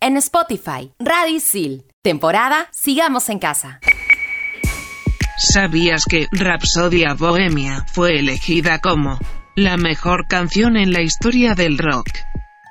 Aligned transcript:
en 0.00 0.16
Spotify. 0.16 0.92
Radio 0.98 1.36
Isil. 1.36 1.84
Temporada 2.02 2.68
Sigamos 2.72 3.28
en 3.28 3.38
Casa. 3.38 3.80
¿Sabías 5.36 6.04
que 6.08 6.26
Rapsodia 6.32 7.14
Bohemia 7.14 7.84
fue 7.92 8.18
elegida 8.18 8.78
como 8.78 9.18
la 9.56 9.76
mejor 9.76 10.26
canción 10.26 10.76
en 10.76 10.92
la 10.92 11.02
historia 11.02 11.54
del 11.54 11.78
rock? 11.78 12.08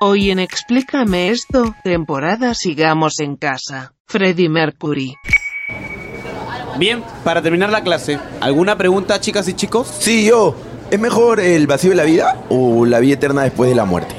Hoy 0.01 0.31
en 0.31 0.39
Explícame 0.39 1.29
esto, 1.29 1.75
temporada 1.83 2.53
Sigamos 2.55 3.19
en 3.19 3.35
Casa. 3.35 3.93
Freddie 4.05 4.49
Mercury. 4.49 5.15
Bien, 6.77 7.03
para 7.23 7.41
terminar 7.41 7.69
la 7.69 7.83
clase, 7.83 8.19
¿alguna 8.39 8.77
pregunta, 8.77 9.19
chicas 9.19 9.47
y 9.47 9.53
chicos? 9.53 9.87
Sí, 9.99 10.25
yo. 10.25 10.55
¿Es 10.89 10.99
mejor 10.99 11.39
el 11.39 11.67
vacío 11.67 11.91
de 11.91 11.95
la 11.95 12.03
vida 12.03 12.45
o 12.49 12.85
la 12.85 12.99
vida 12.99 13.15
eterna 13.15 13.43
después 13.43 13.69
de 13.69 13.75
la 13.75 13.85
muerte? 13.85 14.18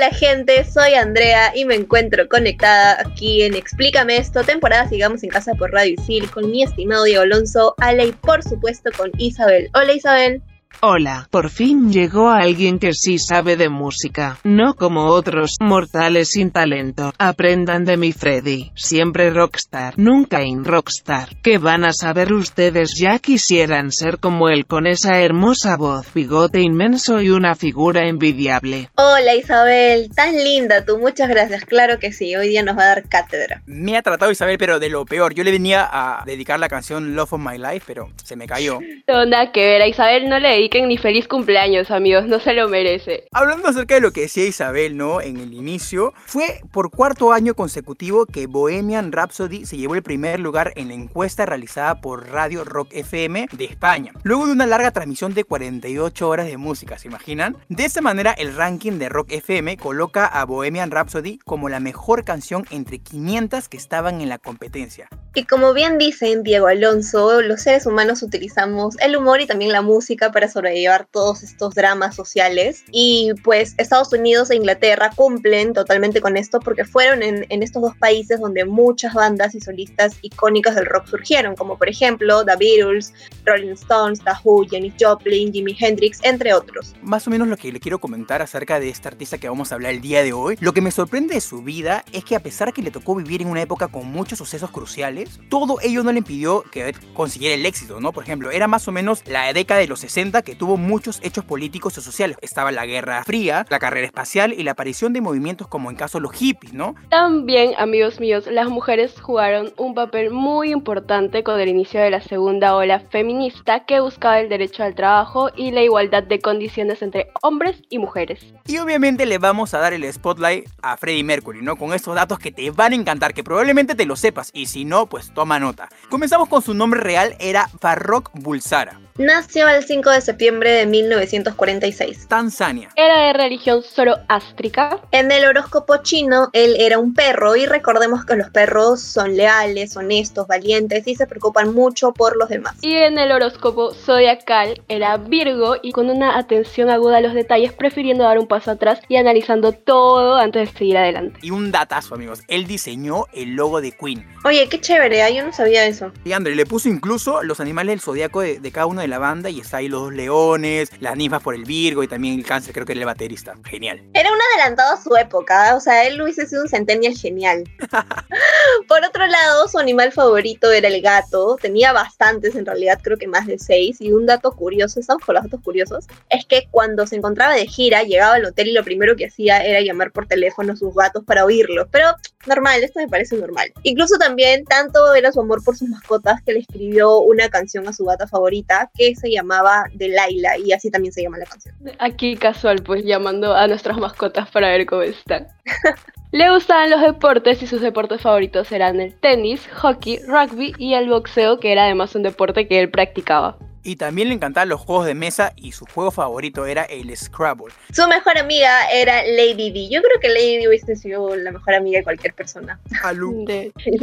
Hola, 0.00 0.12
gente, 0.12 0.64
soy 0.64 0.94
Andrea 0.94 1.52
y 1.54 1.66
me 1.66 1.74
encuentro 1.74 2.26
conectada 2.26 3.02
aquí 3.04 3.42
en 3.42 3.52
Explícame 3.52 4.16
esto, 4.16 4.42
temporada 4.42 4.88
Sigamos 4.88 5.22
en 5.24 5.28
Casa 5.28 5.54
por 5.54 5.72
Radio 5.72 5.92
Isil, 5.92 6.30
con 6.30 6.50
mi 6.50 6.62
estimado 6.62 7.04
Diego 7.04 7.20
Alonso, 7.20 7.74
Ale 7.76 8.06
y 8.06 8.12
por 8.12 8.42
supuesto 8.42 8.88
con 8.96 9.10
Isabel. 9.18 9.68
Hola 9.74 9.92
Isabel. 9.92 10.42
Hola, 10.82 11.28
por 11.30 11.50
fin 11.50 11.92
llegó 11.92 12.30
alguien 12.30 12.78
que 12.78 12.94
sí 12.94 13.18
sabe 13.18 13.58
de 13.58 13.68
música, 13.68 14.38
no 14.44 14.72
como 14.72 15.08
otros 15.08 15.56
mortales 15.60 16.30
sin 16.30 16.50
talento. 16.50 17.12
Aprendan 17.18 17.84
de 17.84 17.98
mi 17.98 18.12
Freddy, 18.12 18.72
siempre 18.76 19.28
rockstar, 19.28 19.98
nunca 19.98 20.42
in 20.42 20.64
rockstar. 20.64 21.36
¿Qué 21.42 21.58
van 21.58 21.84
a 21.84 21.92
saber 21.92 22.32
ustedes? 22.32 22.94
Ya 22.98 23.18
quisieran 23.18 23.92
ser 23.92 24.20
como 24.20 24.48
él 24.48 24.64
con 24.64 24.86
esa 24.86 25.20
hermosa 25.20 25.76
voz, 25.76 26.14
bigote 26.14 26.62
inmenso 26.62 27.20
y 27.20 27.28
una 27.28 27.54
figura 27.54 28.08
envidiable. 28.08 28.88
Hola 28.94 29.34
Isabel, 29.34 30.08
tan 30.16 30.34
linda 30.34 30.86
tú, 30.86 30.96
muchas 30.96 31.28
gracias, 31.28 31.66
claro 31.66 31.98
que 31.98 32.10
sí, 32.10 32.34
hoy 32.36 32.48
día 32.48 32.62
nos 32.62 32.78
va 32.78 32.84
a 32.84 32.94
dar 32.94 33.06
cátedra. 33.06 33.60
Me 33.66 33.98
ha 33.98 34.02
tratado 34.02 34.32
Isabel, 34.32 34.56
pero 34.56 34.80
de 34.80 34.88
lo 34.88 35.04
peor. 35.04 35.34
Yo 35.34 35.44
le 35.44 35.50
venía 35.50 35.86
a 35.92 36.24
dedicar 36.24 36.58
la 36.58 36.70
canción 36.70 37.14
Love 37.14 37.34
of 37.34 37.40
My 37.40 37.58
Life, 37.58 37.82
pero 37.86 38.08
se 38.24 38.34
me 38.34 38.46
cayó. 38.46 38.78
No, 39.10 39.26
nada 39.26 39.50
que 39.50 39.60
ver, 39.66 39.82
a 39.82 39.88
Isabel 39.88 40.28
no 40.28 40.38
le 40.38 40.69
dediquen 40.70 40.88
ni 40.88 40.98
feliz 40.98 41.26
cumpleaños, 41.26 41.90
amigos, 41.90 42.26
no 42.26 42.38
se 42.38 42.52
lo 42.54 42.68
merece. 42.68 43.24
Hablando 43.32 43.68
acerca 43.68 43.96
de 43.96 44.00
lo 44.00 44.12
que 44.12 44.22
decía 44.22 44.46
Isabel, 44.46 44.96
¿no? 44.96 45.20
En 45.20 45.38
el 45.38 45.52
inicio, 45.52 46.14
fue 46.26 46.60
por 46.70 46.90
cuarto 46.90 47.32
año 47.32 47.54
consecutivo 47.54 48.24
que 48.24 48.46
Bohemian 48.46 49.10
Rhapsody 49.10 49.66
se 49.66 49.76
llevó 49.76 49.96
el 49.96 50.04
primer 50.04 50.38
lugar 50.38 50.72
en 50.76 50.88
la 50.88 50.94
encuesta 50.94 51.44
realizada 51.44 52.00
por 52.00 52.28
Radio 52.28 52.62
Rock 52.62 52.90
FM 52.92 53.48
de 53.50 53.64
España. 53.64 54.12
Luego 54.22 54.46
de 54.46 54.52
una 54.52 54.66
larga 54.66 54.92
transmisión 54.92 55.34
de 55.34 55.42
48 55.42 56.28
horas 56.28 56.46
de 56.46 56.56
música, 56.56 56.98
¿se 56.98 57.08
imaginan? 57.08 57.56
De 57.68 57.84
esta 57.84 58.00
manera, 58.00 58.32
el 58.32 58.54
ranking 58.54 58.92
de 58.92 59.08
Rock 59.08 59.32
FM 59.32 59.76
coloca 59.76 60.26
a 60.26 60.44
Bohemian 60.44 60.92
Rhapsody 60.92 61.38
como 61.38 61.68
la 61.68 61.80
mejor 61.80 62.24
canción 62.24 62.64
entre 62.70 63.00
500 63.00 63.68
que 63.68 63.76
estaban 63.76 64.20
en 64.20 64.28
la 64.28 64.38
competencia. 64.38 65.08
Y 65.34 65.44
como 65.44 65.74
bien 65.74 65.98
dicen 65.98 66.42
Diego 66.42 66.66
Alonso, 66.66 67.40
los 67.42 67.62
seres 67.62 67.86
humanos 67.86 68.22
utilizamos 68.22 68.96
el 69.00 69.16
humor 69.16 69.40
y 69.40 69.46
también 69.46 69.72
la 69.72 69.82
música 69.82 70.32
para 70.32 70.48
sobrellevar 70.60 71.06
todos 71.10 71.42
estos 71.42 71.74
dramas 71.74 72.14
sociales. 72.14 72.84
Y 72.90 73.32
pues 73.42 73.74
Estados 73.78 74.12
Unidos 74.12 74.50
e 74.50 74.56
Inglaterra 74.56 75.10
cumplen 75.14 75.72
totalmente 75.72 76.20
con 76.20 76.36
esto 76.36 76.60
porque 76.60 76.84
fueron 76.84 77.22
en, 77.22 77.46
en 77.48 77.62
estos 77.62 77.82
dos 77.82 77.96
países 77.96 78.40
donde 78.40 78.64
muchas 78.66 79.14
bandas 79.14 79.54
y 79.54 79.60
solistas 79.60 80.16
icónicas 80.20 80.74
del 80.74 80.86
rock 80.86 81.06
surgieron, 81.06 81.56
como 81.56 81.78
por 81.78 81.88
ejemplo 81.88 82.44
The 82.44 82.56
Beatles, 82.56 83.14
Rolling 83.46 83.72
Stones, 83.72 84.20
The 84.20 84.32
Who, 84.44 84.66
Janis 84.70 84.94
Joplin, 85.00 85.52
Jimi 85.52 85.74
Hendrix, 85.78 86.20
entre 86.24 86.52
otros. 86.52 86.94
Más 87.02 87.26
o 87.26 87.30
menos 87.30 87.48
lo 87.48 87.56
que 87.56 87.72
le 87.72 87.80
quiero 87.80 87.98
comentar 87.98 88.42
acerca 88.42 88.78
de 88.78 88.90
esta 88.90 89.08
artista 89.08 89.38
que 89.38 89.48
vamos 89.48 89.72
a 89.72 89.76
hablar 89.76 89.92
el 89.92 90.00
día 90.00 90.22
de 90.22 90.32
hoy, 90.32 90.58
lo 90.60 90.72
que 90.72 90.82
me 90.82 90.90
sorprende 90.90 91.34
de 91.34 91.40
su 91.40 91.62
vida 91.62 92.04
es 92.12 92.24
que 92.24 92.36
a 92.36 92.40
pesar 92.40 92.72
que 92.74 92.82
le 92.82 92.90
tocó 92.90 93.14
vivir 93.14 93.40
en 93.40 93.48
una 93.48 93.62
época 93.62 93.88
con 93.88 94.06
muchos 94.06 94.38
sucesos 94.38 94.70
cruciales, 94.70 95.40
todo 95.48 95.78
ello 95.80 96.02
no 96.02 96.12
le 96.12 96.18
impidió 96.18 96.62
que 96.70 96.94
consiguiera 97.14 97.54
el 97.54 97.64
éxito, 97.64 98.00
¿no? 98.00 98.12
Por 98.12 98.24
ejemplo, 98.24 98.50
era 98.50 98.68
más 98.68 98.86
o 98.88 98.92
menos 98.92 99.22
la 99.26 99.52
década 99.52 99.80
de 99.80 99.86
los 99.86 100.00
60 100.00 100.42
que 100.42 100.49
tuvo 100.54 100.76
muchos 100.76 101.20
hechos 101.22 101.44
políticos 101.44 101.96
y 101.98 102.00
sociales. 102.00 102.36
Estaba 102.40 102.72
la 102.72 102.86
Guerra 102.86 103.22
Fría, 103.24 103.66
la 103.68 103.78
carrera 103.78 104.06
espacial 104.06 104.52
y 104.52 104.62
la 104.62 104.72
aparición 104.72 105.12
de 105.12 105.20
movimientos 105.20 105.68
como 105.68 105.90
en 105.90 105.96
caso 105.96 106.20
los 106.20 106.32
hippies, 106.32 106.72
¿no? 106.72 106.94
También, 107.08 107.74
amigos 107.78 108.20
míos, 108.20 108.46
las 108.50 108.68
mujeres 108.68 109.20
jugaron 109.20 109.72
un 109.76 109.94
papel 109.94 110.30
muy 110.30 110.72
importante 110.72 111.42
con 111.42 111.60
el 111.60 111.68
inicio 111.68 112.00
de 112.00 112.10
la 112.10 112.20
segunda 112.20 112.74
ola 112.74 113.00
feminista 113.10 113.84
que 113.84 114.00
buscaba 114.00 114.40
el 114.40 114.48
derecho 114.48 114.82
al 114.82 114.94
trabajo 114.94 115.50
y 115.56 115.70
la 115.70 115.82
igualdad 115.82 116.22
de 116.22 116.40
condiciones 116.40 117.02
entre 117.02 117.30
hombres 117.42 117.82
y 117.88 117.98
mujeres. 117.98 118.54
Y 118.66 118.78
obviamente 118.78 119.26
le 119.26 119.38
vamos 119.38 119.74
a 119.74 119.78
dar 119.78 119.92
el 119.92 120.10
spotlight 120.12 120.68
a 120.82 120.96
Freddie 120.96 121.24
Mercury, 121.24 121.62
¿no? 121.62 121.76
Con 121.76 121.92
estos 121.92 122.14
datos 122.14 122.38
que 122.38 122.52
te 122.52 122.70
van 122.70 122.92
a 122.92 122.96
encantar, 122.96 123.34
que 123.34 123.44
probablemente 123.44 123.94
te 123.94 124.06
lo 124.06 124.16
sepas 124.16 124.50
y 124.52 124.66
si 124.66 124.84
no, 124.84 125.06
pues 125.06 125.32
toma 125.34 125.58
nota. 125.58 125.88
Comenzamos 126.08 126.48
con 126.48 126.62
su 126.62 126.74
nombre 126.74 127.00
real, 127.00 127.36
era 127.38 127.68
Farrokh 127.80 128.30
Bulsara. 128.34 129.00
Nació 129.20 129.68
el 129.68 129.84
5 129.84 130.08
de 130.12 130.22
septiembre 130.22 130.70
de 130.70 130.86
1946. 130.86 132.26
Tanzania. 132.26 132.88
Era 132.96 133.26
de 133.26 133.34
religión 133.34 133.82
zoroástrica. 133.82 134.98
En 135.10 135.30
el 135.30 135.44
horóscopo 135.44 135.98
chino, 135.98 136.48
él 136.54 136.74
era 136.78 136.98
un 136.98 137.12
perro 137.12 137.54
y 137.54 137.66
recordemos 137.66 138.24
que 138.24 138.34
los 138.36 138.48
perros 138.48 139.02
son 139.02 139.36
leales, 139.36 139.94
honestos, 139.94 140.46
valientes 140.46 141.06
y 141.06 141.16
se 141.16 141.26
preocupan 141.26 141.74
mucho 141.74 142.14
por 142.14 142.34
los 142.38 142.48
demás. 142.48 142.76
Y 142.80 142.94
en 142.94 143.18
el 143.18 143.30
horóscopo 143.30 143.92
zodiacal 143.92 144.80
era 144.88 145.18
Virgo 145.18 145.76
y 145.82 145.92
con 145.92 146.08
una 146.08 146.38
atención 146.38 146.88
aguda 146.88 147.18
a 147.18 147.20
los 147.20 147.34
detalles, 147.34 147.74
prefiriendo 147.74 148.24
dar 148.24 148.38
un 148.38 148.46
paso 148.46 148.70
atrás 148.70 149.00
y 149.06 149.16
analizando 149.16 149.72
todo 149.72 150.36
antes 150.36 150.72
de 150.72 150.78
seguir 150.78 150.96
adelante. 150.96 151.38
Y 151.42 151.50
un 151.50 151.70
datazo, 151.70 152.14
amigos. 152.14 152.40
Él 152.48 152.66
diseñó 152.66 153.26
el 153.34 153.50
logo 153.50 153.82
de 153.82 153.92
Queen. 153.92 154.26
Oye, 154.46 154.66
qué 154.70 154.80
chévere, 154.80 155.28
¿eh? 155.28 155.34
yo 155.34 155.44
no 155.44 155.52
sabía 155.52 155.84
eso. 155.84 156.10
Y 156.24 156.32
André 156.32 156.54
le 156.54 156.64
puso 156.64 156.88
incluso 156.88 157.42
los 157.42 157.60
animales 157.60 157.92
del 157.92 158.00
zodiaco 158.00 158.40
de, 158.40 158.60
de 158.60 158.72
cada 158.72 158.86
uno 158.86 159.02
de 159.02 159.09
la 159.10 159.18
banda 159.18 159.50
y 159.50 159.60
está 159.60 159.78
ahí 159.78 159.88
los 159.88 160.02
dos 160.02 160.12
leones, 160.14 160.90
las 161.00 161.16
ninfas 161.16 161.42
por 161.42 161.54
el 161.54 161.64
Virgo 161.64 162.02
y 162.02 162.08
también 162.08 162.38
el 162.38 162.46
cáncer, 162.46 162.72
creo 162.72 162.86
que 162.86 162.92
era 162.92 163.00
el 163.00 163.06
baterista. 163.06 163.54
Genial. 163.64 164.02
Era 164.14 164.32
un 164.32 164.38
adelantado 164.54 164.94
a 164.94 165.02
su 165.02 165.14
época, 165.16 165.76
o 165.76 165.80
sea, 165.80 166.04
él 166.04 166.20
hubiese 166.20 166.46
sido 166.46 166.62
un 166.62 166.68
centennial 166.68 167.14
genial. 167.14 167.64
por 168.88 169.04
otro 169.04 169.26
lado, 169.26 169.68
su 169.68 169.78
animal 169.78 170.12
favorito 170.12 170.70
era 170.72 170.88
el 170.88 171.02
gato, 171.02 171.56
tenía 171.60 171.92
bastantes 171.92 172.54
en 172.54 172.66
realidad, 172.66 172.98
creo 173.02 173.16
que 173.16 173.26
más 173.26 173.46
de 173.46 173.58
seis, 173.58 174.00
y 174.00 174.12
un 174.12 174.26
dato 174.26 174.52
curioso, 174.52 175.00
estamos 175.00 175.24
con 175.24 175.34
los 175.34 175.44
datos 175.44 175.60
curiosos, 175.62 176.06
es 176.28 176.46
que 176.46 176.68
cuando 176.70 177.06
se 177.06 177.16
encontraba 177.16 177.54
de 177.54 177.66
gira, 177.66 178.02
llegaba 178.02 178.34
al 178.34 178.44
hotel 178.44 178.68
y 178.68 178.72
lo 178.72 178.84
primero 178.84 179.16
que 179.16 179.26
hacía 179.26 179.64
era 179.64 179.80
llamar 179.80 180.12
por 180.12 180.26
teléfono 180.26 180.72
a 180.72 180.76
sus 180.76 180.94
gatos 180.94 181.24
para 181.24 181.44
oírlos, 181.44 181.88
pero 181.90 182.14
normal, 182.46 182.82
esto 182.82 183.00
me 183.00 183.08
parece 183.08 183.36
normal. 183.36 183.72
Incluso 183.82 184.16
también 184.18 184.64
tanto 184.64 185.14
era 185.14 185.32
su 185.32 185.40
amor 185.40 185.62
por 185.64 185.76
sus 185.76 185.88
mascotas 185.88 186.40
que 186.42 186.52
le 186.52 186.60
escribió 186.60 187.18
una 187.18 187.48
canción 187.48 187.86
a 187.88 187.92
su 187.92 188.04
gata 188.04 188.26
favorita 188.26 188.90
que 189.00 189.16
se 189.16 189.30
llamaba 189.30 189.84
Delilah 189.94 190.58
y 190.58 190.72
así 190.72 190.90
también 190.90 191.12
se 191.12 191.22
llama 191.22 191.38
la 191.38 191.46
canción. 191.46 191.74
Aquí 191.98 192.36
casual, 192.36 192.82
pues 192.82 193.02
llamando 193.02 193.54
a 193.54 193.66
nuestras 193.66 193.96
mascotas 193.96 194.50
para 194.50 194.68
ver 194.68 194.84
cómo 194.84 195.02
están. 195.02 195.48
Le 196.32 196.50
gustaban 196.50 196.90
los 196.90 197.00
deportes 197.00 197.62
y 197.62 197.66
sus 197.66 197.80
deportes 197.80 198.20
favoritos 198.20 198.70
eran 198.70 199.00
el 199.00 199.14
tenis, 199.18 199.66
hockey, 199.72 200.20
rugby 200.26 200.74
y 200.78 200.94
el 200.94 201.08
boxeo, 201.08 201.58
que 201.58 201.72
era 201.72 201.84
además 201.84 202.14
un 202.14 202.22
deporte 202.22 202.68
que 202.68 202.78
él 202.78 202.90
practicaba. 202.90 203.58
Y 203.82 203.96
también 203.96 204.28
le 204.28 204.34
encantaban 204.34 204.68
los 204.68 204.80
juegos 204.80 205.06
de 205.06 205.14
mesa 205.14 205.54
y 205.56 205.72
su 205.72 205.86
juego 205.86 206.10
favorito 206.10 206.66
era 206.66 206.82
el 206.84 207.16
Scrabble. 207.16 207.72
Su 207.92 208.06
mejor 208.08 208.36
amiga 208.36 208.90
era 208.92 209.22
Lady 209.22 209.70
D. 209.70 209.88
Yo 209.88 210.02
creo 210.02 210.20
que 210.20 210.28
Lady 210.28 210.58
D 210.58 210.68
hubiese 210.68 210.96
sido 210.96 211.34
la 211.34 211.50
mejor 211.50 211.74
amiga 211.74 211.98
de 211.98 212.04
cualquier 212.04 212.34
persona. 212.34 212.78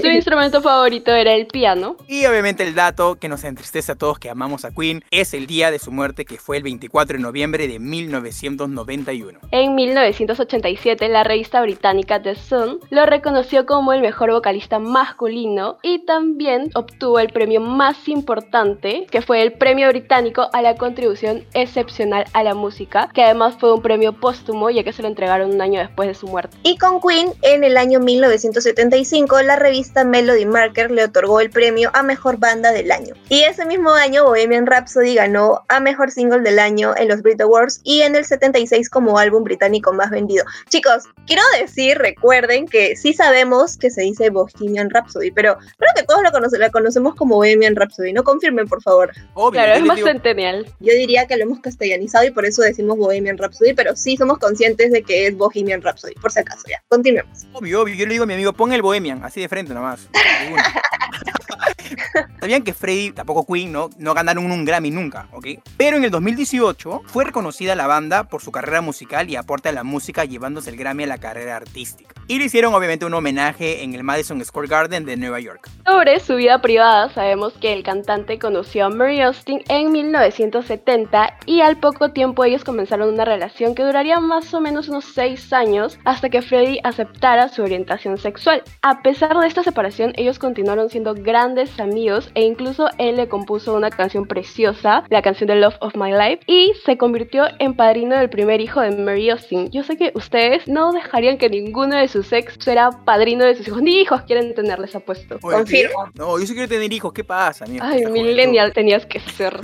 Su 0.02 0.08
instrumento 0.08 0.62
favorito 0.62 1.12
era 1.14 1.34
el 1.34 1.46
piano. 1.46 1.98
Y 2.08 2.26
obviamente 2.26 2.64
el 2.64 2.74
dato 2.74 3.18
que 3.18 3.30
nos 3.30 3.44
entristece 3.44 3.92
a 3.92 3.96
todos 3.96 4.18
que 4.18 4.30
amamos 4.30 4.66
a 4.66 4.72
Queen 4.72 5.04
es 5.12 5.34
el 5.36 5.46
día 5.46 5.70
de 5.70 5.80
su 5.80 5.92
muerte 5.92 6.26
que 6.26 6.38
fue 6.38 6.58
el 6.58 6.64
24 6.64 7.18
de 7.18 7.24
noviembre 7.24 7.68
de 7.68 7.78
1991. 7.78 9.40
En 9.52 9.76
1987, 9.76 11.08
la 11.10 11.24
revista 11.24 11.62
británica 11.62 12.22
The 12.22 12.36
Sun 12.36 12.80
lo 12.90 13.06
reconoció 13.06 13.66
como 13.66 13.94
el 13.94 14.02
mejor 14.02 14.32
vocalista 14.32 14.80
masculino 14.80 15.78
y 15.84 16.04
también 16.06 16.72
obtuvo 16.74 17.20
el 17.20 17.30
premio 17.30 17.62
más 17.62 18.08
importante, 18.08 19.06
que 19.12 19.22
fue 19.22 19.42
el 19.44 19.54
premio 19.54 19.67
británico 19.76 20.50
a 20.54 20.62
la 20.62 20.76
contribución 20.76 21.44
excepcional 21.54 22.26
a 22.32 22.44
la 22.44 22.54
música, 22.54 23.10
que 23.14 23.22
además 23.22 23.56
fue 23.60 23.74
un 23.74 23.82
premio 23.82 24.14
póstumo 24.14 24.70
ya 24.70 24.84
que 24.84 24.94
se 24.94 25.02
lo 25.02 25.10
entregaron 25.10 25.54
un 25.54 25.62
año 25.62 25.80
después 25.80 26.08
de 26.08 26.16
su 26.16 26.26
muerte. 26.28 26.56
Y 26.64 26.78
con 26.78 27.02
Queen, 27.02 27.34
en 27.42 27.66
el 27.66 27.76
año 27.76 28.00
1975, 28.00 29.42
la 29.42 29.58
revista 29.58 30.06
Melody 30.06 30.46
Marker 30.46 30.90
le 30.90 31.04
otorgó 31.04 31.42
el 31.42 31.50
premio 31.50 31.90
a 31.94 32.02
Mejor 32.02 32.38
Banda 32.38 32.72
del 32.72 32.92
Año. 32.92 33.14
Y 33.28 33.42
ese 33.42 33.66
mismo 33.66 33.92
año, 33.92 34.24
Bohemian 34.24 34.66
Rhapsody 34.66 35.16
ganó 35.16 35.62
a 35.68 35.82
Mejor 35.82 36.12
Single 36.12 36.40
del 36.40 36.60
Año 36.60 36.94
en 36.96 37.10
los 37.10 37.22
Brit 37.22 37.42
Awards 37.42 37.82
y 37.84 38.04
en 38.04 38.16
el 38.16 38.24
76 38.24 38.90
como 38.90 39.20
álbum 39.20 39.44
británico 39.44 39.92
más 39.92 40.12
vendido. 40.12 40.46
Chicos, 40.70 41.04
quiero 41.26 41.44
decir, 41.60 41.98
recuerden 41.98 42.68
que 42.68 42.96
sí 42.96 43.14
sabemos 43.14 43.76
que 43.76 43.90
se 43.90 44.02
dice 44.02 44.30
Bohemian 44.30 44.90
Rhapsody, 44.90 45.32
pero 45.32 45.58
creo 45.78 45.92
que 45.94 46.04
todos 46.04 46.22
lo 46.24 46.32
la 46.58 46.70
conocemos 46.70 47.16
como 47.16 47.36
Bohemian 47.36 47.76
Rhapsody. 47.76 48.14
No 48.14 48.24
confirmen, 48.24 48.68
por 48.68 48.82
favor. 48.82 49.12
Obvio, 49.34 49.57
claro, 49.64 49.80
es 49.80 49.86
más 49.86 50.00
centennial. 50.00 50.66
Yo 50.80 50.94
diría 50.94 51.26
que 51.28 51.38
lo 51.38 51.44
hemos 51.44 51.60
castellanizado 51.60 52.26
y 52.26 52.32
por 52.32 52.46
eso 52.46 52.62
decimos 52.62 52.98
Bohemian 52.98 53.38
Rhapsody, 53.38 53.74
pero 53.74 53.96
sí 53.96 54.18
somos 54.18 54.38
conscientes 54.38 54.92
de 54.92 55.04
que 55.04 55.28
es 55.28 55.38
Bohemian 55.38 55.82
Rhapsody, 55.82 56.14
por 56.16 56.32
si 56.32 56.40
acaso, 56.40 56.64
ya. 56.70 56.82
Continuemos. 56.88 57.46
Obvio, 57.54 57.82
obvio. 57.82 57.96
Yo 57.96 58.06
le 58.06 58.12
digo 58.14 58.24
a 58.24 58.28
mi 58.28 58.34
amigo, 58.34 58.54
pon 58.54 58.74
el 58.74 58.82
Bohemian, 58.82 59.24
así 59.24 59.42
de 59.42 59.50
frente 59.50 59.74
nomás. 59.74 60.08
Sabían 62.40 62.64
que 62.64 62.74
Freddy, 62.74 63.12
tampoco 63.12 63.46
Queen, 63.46 63.72
¿no? 63.72 63.90
no 63.98 64.14
ganaron 64.14 64.52
un 64.52 64.66
Grammy 64.66 64.92
nunca, 64.92 65.28
¿ok? 65.32 65.48
Pero 65.78 65.98
en 65.98 66.04
el 66.04 66.12
2018 66.12 67.04
fue 67.06 67.26
reconocida 67.26 67.76
la 67.76 67.88
banda 67.88 68.26
por 68.26 68.42
su 68.42 68.52
carrera 68.52 68.82
musical 68.82 69.30
y 69.30 69.36
aporte 69.36 69.70
a 69.70 69.72
la 69.72 69.84
música 69.84 70.26
llevándose 70.26 70.70
el 70.70 70.78
Grammy 70.78 71.04
a 71.04 71.08
la 71.08 71.18
carrera 71.18 71.56
artística. 71.56 72.14
Y 72.28 72.40
le 72.40 72.46
hicieron 72.46 72.74
obviamente 72.74 73.06
un 73.06 73.14
homenaje 73.14 73.84
en 73.84 73.94
el 73.96 74.04
Madison 74.04 74.44
Square 74.44 74.68
Garden 74.68 75.06
de 75.06 75.16
Nueva 75.16 75.40
York. 75.40 75.70
Sobre 75.86 76.20
su 76.20 76.36
vida 76.36 76.62
privada, 76.62 77.10
sabemos 77.14 77.54
que 77.54 77.72
el 77.72 77.84
cantante 77.84 78.38
conoció 78.38 78.86
a 78.86 78.90
Mary 78.90 79.22
Austin 79.22 79.64
en 79.70 79.92
1970 79.92 81.38
y 81.46 81.62
al 81.62 81.78
poco 81.78 82.12
tiempo 82.12 82.44
ellos 82.44 82.64
comenzaron 82.66 83.14
una 83.14 83.24
relación 83.24 83.76
que 83.76 83.84
duraría 83.84 84.20
más 84.20 84.54
o 84.54 84.60
menos 84.60 84.90
unos 84.90 85.06
6 85.06 85.54
años 85.54 86.00
hasta 86.04 86.30
que 86.30 86.42
Freddie 86.42 86.82
aceptara 86.84 87.48
su 87.48 87.64
orientación 87.64 88.18
sexual. 88.18 88.64
A 88.82 89.02
pesar 89.02 89.38
de 89.38 89.48
esta 89.48 89.64
separación, 89.64 90.14
ellos 90.18 90.40
continuaron 90.40 90.90
siendo 90.90 91.14
grandes 91.14 91.67
amigos 91.80 92.30
e 92.36 92.44
incluso 92.44 92.90
él 92.98 93.16
le 93.16 93.28
compuso 93.28 93.76
una 93.76 93.90
canción 93.90 94.28
preciosa, 94.28 95.04
la 95.10 95.22
canción 95.22 95.48
de 95.48 95.56
Love 95.56 95.76
of 95.80 95.96
My 95.96 96.12
Life, 96.12 96.42
y 96.48 96.74
se 96.86 96.98
convirtió 96.98 97.46
en 97.60 97.76
padrino 97.76 98.18
del 98.18 98.30
primer 98.30 98.62
hijo 98.62 98.82
de 98.82 98.92
Mary 98.92 99.30
Austin. 99.30 99.70
Yo 99.72 99.84
sé 99.84 99.98
que 99.98 100.12
ustedes 100.14 100.68
no 100.68 100.92
dejarían 100.92 101.38
que 101.38 101.50
ninguno 101.50 101.96
de 101.96 102.08
sus 102.08 102.18
su 102.28 102.36
ex 102.36 102.56
será 102.60 102.92
padrino 103.06 103.46
de 103.46 103.56
sus 103.56 103.68
hijos. 103.68 103.82
Ni 103.82 104.02
hijos 104.02 104.22
quieren 104.24 104.54
tenerles 104.54 104.96
apuesto. 104.96 105.40
Confirmo. 105.40 106.10
No, 106.14 106.40
yo 106.40 106.46
sí 106.46 106.54
quiero 106.54 106.68
tener 106.68 106.92
hijos. 106.92 107.14
¿Qué 107.14 107.24
pasa, 107.24 107.66
amigo? 107.66 107.84
Ay, 107.86 108.06
millennial 108.06 108.74
tenías 108.74 109.06
que 109.06 109.20
ser. 109.20 109.60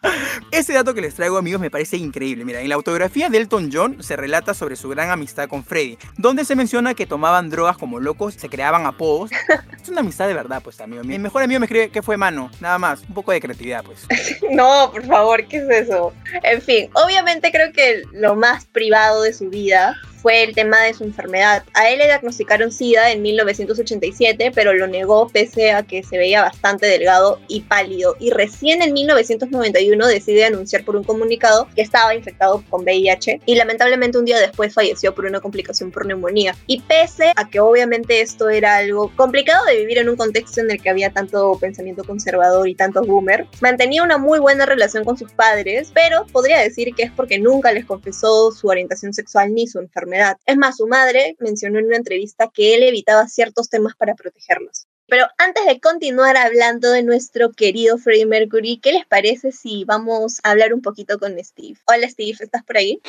Ese 0.50 0.72
dato 0.72 0.94
que 0.94 1.00
les 1.00 1.14
traigo, 1.14 1.36
amigos, 1.36 1.60
me 1.60 1.70
parece 1.70 1.96
increíble. 1.96 2.44
Mira, 2.44 2.60
en 2.60 2.68
la 2.68 2.74
autografía 2.74 3.28
de 3.28 3.38
Elton 3.38 3.70
John 3.72 4.02
se 4.02 4.16
relata 4.16 4.54
sobre 4.54 4.76
su 4.76 4.88
gran 4.88 5.10
amistad 5.10 5.48
con 5.48 5.64
Freddy, 5.64 5.98
donde 6.16 6.44
se 6.44 6.56
menciona 6.56 6.94
que 6.94 7.06
tomaban 7.06 7.50
drogas 7.50 7.76
como 7.76 8.00
locos, 8.00 8.34
se 8.34 8.48
creaban 8.48 8.86
apodos. 8.86 9.30
es 9.82 9.88
una 9.88 10.00
amistad 10.00 10.28
de 10.28 10.34
verdad, 10.34 10.62
pues, 10.62 10.80
amigo. 10.80 11.04
Mi 11.04 11.18
mejor 11.18 11.42
amigo 11.44 11.60
me 11.60 11.66
escribe 11.66 11.90
que 11.90 12.02
fue 12.02 12.16
mano, 12.16 12.50
nada 12.60 12.78
más. 12.78 13.02
Un 13.08 13.14
poco 13.14 13.32
de 13.32 13.40
creatividad, 13.40 13.84
pues. 13.84 14.06
no, 14.50 14.90
por 14.92 15.04
favor, 15.06 15.46
¿qué 15.46 15.58
es 15.58 15.68
eso? 15.70 16.12
En 16.42 16.60
fin, 16.60 16.90
obviamente 16.94 17.50
creo 17.50 17.72
que 17.72 18.02
lo 18.12 18.34
más 18.34 18.66
privado 18.66 19.22
de 19.22 19.32
su 19.32 19.50
vida 19.50 19.96
fue 20.24 20.42
el 20.42 20.54
tema 20.54 20.80
de 20.80 20.94
su 20.94 21.04
enfermedad. 21.04 21.64
A 21.74 21.90
él 21.90 21.98
le 21.98 22.06
diagnosticaron 22.06 22.72
SIDA 22.72 23.12
en 23.12 23.20
1987, 23.20 24.52
pero 24.54 24.72
lo 24.72 24.86
negó 24.86 25.28
pese 25.28 25.72
a 25.72 25.82
que 25.82 26.02
se 26.02 26.16
veía 26.16 26.40
bastante 26.40 26.86
delgado 26.86 27.38
y 27.46 27.60
pálido. 27.60 28.16
Y 28.18 28.30
recién 28.30 28.80
en 28.80 28.94
1991 28.94 30.06
decide 30.06 30.46
anunciar 30.46 30.82
por 30.82 30.96
un 30.96 31.04
comunicado 31.04 31.68
que 31.76 31.82
estaba 31.82 32.14
infectado 32.14 32.64
con 32.70 32.84
VIH 32.84 33.42
y 33.44 33.54
lamentablemente 33.56 34.16
un 34.16 34.24
día 34.24 34.40
después 34.40 34.72
falleció 34.72 35.14
por 35.14 35.26
una 35.26 35.40
complicación 35.40 35.90
por 35.90 36.06
neumonía. 36.06 36.56
Y 36.66 36.80
pese 36.80 37.34
a 37.36 37.50
que 37.50 37.60
obviamente 37.60 38.22
esto 38.22 38.48
era 38.48 38.76
algo 38.76 39.12
complicado 39.16 39.66
de 39.66 39.76
vivir 39.76 39.98
en 39.98 40.08
un 40.08 40.16
contexto 40.16 40.62
en 40.62 40.70
el 40.70 40.80
que 40.80 40.88
había 40.88 41.12
tanto 41.12 41.58
pensamiento 41.60 42.02
conservador 42.02 42.66
y 42.66 42.74
tantos 42.74 43.06
boomer, 43.06 43.46
mantenía 43.60 44.02
una 44.02 44.16
muy 44.16 44.38
buena 44.38 44.64
relación 44.64 45.04
con 45.04 45.18
sus 45.18 45.32
padres, 45.32 45.90
pero 45.92 46.24
podría 46.32 46.60
decir 46.60 46.94
que 46.94 47.02
es 47.02 47.12
porque 47.12 47.38
nunca 47.38 47.72
les 47.72 47.84
confesó 47.84 48.52
su 48.52 48.68
orientación 48.68 49.12
sexual 49.12 49.52
ni 49.52 49.66
su 49.66 49.80
enfermedad 49.80 50.13
es 50.46 50.56
más, 50.56 50.76
su 50.76 50.86
madre 50.86 51.36
mencionó 51.38 51.78
en 51.78 51.86
una 51.86 51.96
entrevista 51.96 52.50
que 52.52 52.74
él 52.74 52.82
evitaba 52.82 53.28
ciertos 53.28 53.68
temas 53.68 53.94
para 53.96 54.14
protegerlos. 54.14 54.86
Pero 55.06 55.26
antes 55.36 55.66
de 55.66 55.80
continuar 55.80 56.36
hablando 56.36 56.90
de 56.90 57.02
nuestro 57.02 57.52
querido 57.52 57.98
Freddie 57.98 58.26
Mercury, 58.26 58.78
¿qué 58.82 58.92
les 58.92 59.06
parece 59.06 59.52
si 59.52 59.84
vamos 59.84 60.40
a 60.42 60.52
hablar 60.52 60.72
un 60.72 60.80
poquito 60.80 61.18
con 61.18 61.36
Steve? 61.44 61.78
Hola 61.86 62.08
Steve, 62.08 62.36
¿estás 62.40 62.64
por 62.64 62.78
ahí? 62.78 63.00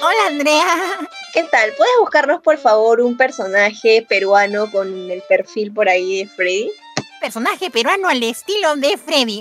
Hola 0.00 0.26
Andrea. 0.28 0.64
¿Qué 1.34 1.42
tal? 1.50 1.72
¿Puedes 1.76 1.94
buscarnos 2.00 2.40
por 2.42 2.58
favor 2.58 3.00
un 3.00 3.16
personaje 3.16 4.06
peruano 4.08 4.70
con 4.70 5.10
el 5.10 5.22
perfil 5.22 5.72
por 5.74 5.88
ahí 5.88 6.20
de 6.20 6.28
Freddie? 6.28 6.70
Personaje 7.18 7.70
peruano 7.70 8.08
al 8.08 8.22
estilo 8.22 8.76
de 8.76 8.96
Freddy. 8.96 9.40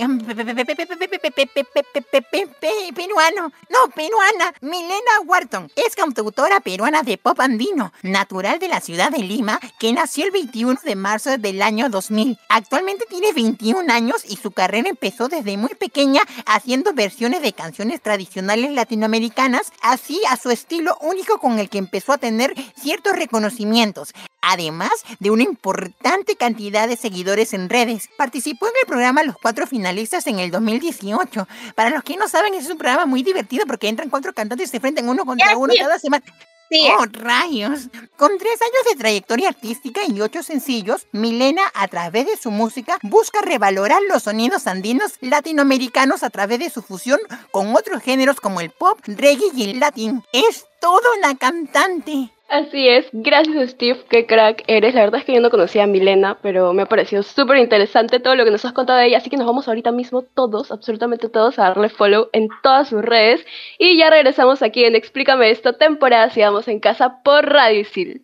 Peruano, 2.95 3.51
no, 3.69 3.89
peruana. 3.95 4.53
Milena 4.61 5.21
Wharton 5.25 5.71
es 5.75 5.95
cantautora 5.95 6.59
peruana 6.59 7.03
de 7.03 7.17
pop 7.17 7.39
andino, 7.39 7.93
natural 8.01 8.59
de 8.59 8.67
la 8.67 8.81
ciudad 8.81 9.11
de 9.11 9.19
Lima, 9.19 9.59
que 9.79 9.93
nació 9.93 10.25
el 10.25 10.31
21 10.31 10.79
de 10.83 10.95
marzo 10.95 11.37
del 11.37 11.61
año 11.61 11.89
2000. 11.89 12.37
Actualmente 12.49 13.05
tiene 13.09 13.33
21 13.33 13.91
años 13.91 14.23
y 14.27 14.37
su 14.37 14.51
carrera 14.51 14.89
empezó 14.89 15.27
desde 15.27 15.57
muy 15.57 15.75
pequeña 15.75 16.21
haciendo 16.45 16.93
versiones 16.93 17.41
de 17.41 17.53
canciones 17.53 18.01
tradicionales 18.01 18.71
latinoamericanas, 18.71 19.71
así 19.81 20.21
a 20.29 20.37
su 20.37 20.49
estilo 20.49 20.97
único 21.01 21.39
con 21.39 21.59
el 21.59 21.69
que 21.69 21.77
empezó 21.77 22.13
a 22.13 22.17
tener 22.17 22.53
ciertos 22.75 23.15
reconocimientos 23.15 24.13
además 24.47 24.91
de 25.19 25.29
una 25.29 25.43
importante 25.43 26.35
cantidad 26.35 26.87
de 26.87 26.95
seguidores 26.95 27.53
en 27.53 27.66
redes. 27.69 28.09
Participó 28.17 28.67
en 28.67 28.73
el 28.81 28.87
programa 28.87 29.23
Los 29.23 29.37
Cuatro 29.41 29.67
Finalistas 29.67 30.27
en 30.27 30.39
el 30.39 30.51
2018. 30.51 31.47
Para 31.75 31.89
los 31.89 32.03
que 32.03 32.17
no 32.17 32.27
saben, 32.27 32.53
es 32.53 32.69
un 32.69 32.77
programa 32.77 33.05
muy 33.05 33.23
divertido 33.23 33.65
porque 33.65 33.87
entran 33.87 34.09
cuatro 34.09 34.33
cantantes 34.33 34.67
y 34.67 34.71
se 34.71 34.77
enfrentan 34.77 35.07
uno 35.09 35.25
contra 35.25 35.57
uno 35.57 35.73
cada 35.77 35.99
semana. 35.99 36.23
¡Oh, 36.69 37.05
rayos! 37.11 37.87
Con 38.17 38.37
tres 38.37 38.61
años 38.61 38.83
de 38.89 38.97
trayectoria 38.97 39.49
artística 39.49 40.01
y 40.05 40.19
ocho 40.19 40.43
sencillos, 40.43 41.07
Milena, 41.13 41.61
a 41.73 41.87
través 41.87 42.25
de 42.25 42.35
su 42.35 42.51
música, 42.51 42.97
busca 43.03 43.41
revalorar 43.41 44.01
los 44.09 44.23
sonidos 44.23 44.67
andinos 44.67 45.13
latinoamericanos 45.21 46.23
a 46.23 46.29
través 46.29 46.59
de 46.59 46.69
su 46.69 46.81
fusión 46.81 47.19
con 47.51 47.73
otros 47.75 48.03
géneros 48.03 48.41
como 48.41 48.59
el 48.59 48.71
pop, 48.71 48.99
reggae 49.05 49.47
y 49.55 49.69
el 49.69 49.79
latín. 49.79 50.23
Es 50.33 50.65
toda 50.81 51.07
una 51.17 51.37
cantante. 51.37 52.31
Así 52.49 52.87
es, 52.87 53.07
gracias 53.11 53.71
Steve, 53.71 53.99
qué 54.09 54.25
crack 54.25 54.63
eres. 54.67 54.95
La 54.95 55.01
verdad 55.01 55.19
es 55.19 55.25
que 55.25 55.33
yo 55.33 55.41
no 55.41 55.49
conocía 55.49 55.83
a 55.83 55.87
Milena, 55.87 56.37
pero 56.41 56.71
me 56.71 56.83
ha 56.83 56.85
parecido 56.85 57.21
súper 57.21 57.57
interesante 57.57 58.21
todo 58.21 58.35
lo 58.35 58.45
que 58.45 58.51
nos 58.51 58.63
has 58.63 58.71
contado 58.71 58.99
de 58.99 59.07
ella, 59.07 59.17
así 59.17 59.29
que 59.29 59.35
nos 59.35 59.45
vamos 59.45 59.67
ahorita 59.67 59.91
mismo 59.91 60.21
todos, 60.21 60.71
absolutamente 60.71 61.27
todos, 61.27 61.59
a 61.59 61.63
darle 61.63 61.89
follow 61.89 62.29
en 62.31 62.47
todas 62.63 62.87
sus 62.87 63.01
redes. 63.01 63.45
Y 63.77 63.97
ya 63.97 64.09
regresamos 64.09 64.61
aquí 64.61 64.85
en 64.85 64.95
Explícame 64.95 65.51
esto, 65.51 65.73
temporada 65.73 66.29
Sigamos 66.29 66.69
en 66.69 66.79
Casa 66.79 67.21
por 67.21 67.45
Radio 67.45 67.81
Isil. 67.81 68.23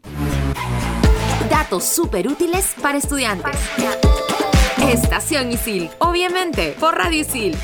Datos 1.50 1.84
súper 1.84 2.28
útiles 2.28 2.76
para 2.82 2.98
estudiantes. 2.98 3.58
Estación 4.90 5.52
Isil, 5.52 5.90
obviamente, 6.00 6.76
por 6.80 6.96
Radio 6.96 7.20
Isil. 7.20 7.58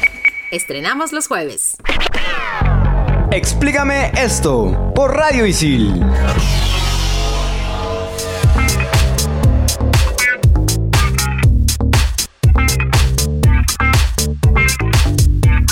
Estrenamos 0.51 1.13
los 1.13 1.28
jueves. 1.28 1.78
Explícame 3.31 4.12
esto 4.17 4.91
por 4.95 5.15
Radio 5.15 5.45
Isil. 5.45 6.03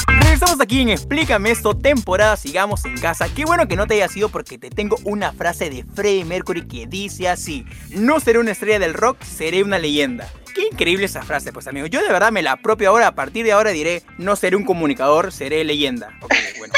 Regresamos 0.08 0.62
aquí 0.62 0.82
en 0.82 0.90
Explícame 0.90 1.50
esto, 1.50 1.76
temporada 1.76 2.38
Sigamos 2.38 2.86
en 2.86 2.96
casa. 3.00 3.28
Qué 3.36 3.44
bueno 3.44 3.68
que 3.68 3.76
no 3.76 3.88
te 3.88 3.96
haya 3.96 4.08
sido 4.08 4.30
porque 4.30 4.60
te 4.60 4.70
tengo 4.70 4.98
una 5.04 5.34
frase 5.34 5.72
de 5.72 5.84
Freddie 5.84 6.26
Mercury 6.26 6.68
que 6.68 6.86
dice 6.86 7.28
así: 7.28 7.66
No 7.90 8.20
seré 8.20 8.38
una 8.38 8.52
estrella 8.52 8.78
del 8.78 8.94
rock, 8.94 9.24
seré 9.24 9.64
una 9.64 9.80
leyenda. 9.80 10.30
Qué 10.54 10.68
increíble 10.72 11.06
esa 11.06 11.24
frase, 11.24 11.52
pues 11.52 11.68
amigo. 11.68 11.88
Yo 11.88 12.04
de 12.04 12.10
verdad 12.10 12.32
me 12.32 12.44
la 12.44 12.52
apropio 12.52 12.90
ahora. 12.90 13.08
A 13.08 13.16
partir 13.16 13.44
de 13.46 13.52
ahora 13.52 13.72
diré, 13.72 14.04
no 14.20 14.36
seré 14.36 14.56
un 14.56 14.64
comunicador, 14.64 15.32
seré 15.32 15.64
leyenda. 15.64 16.18
Ok, 16.22 16.34
bueno. 16.60 16.74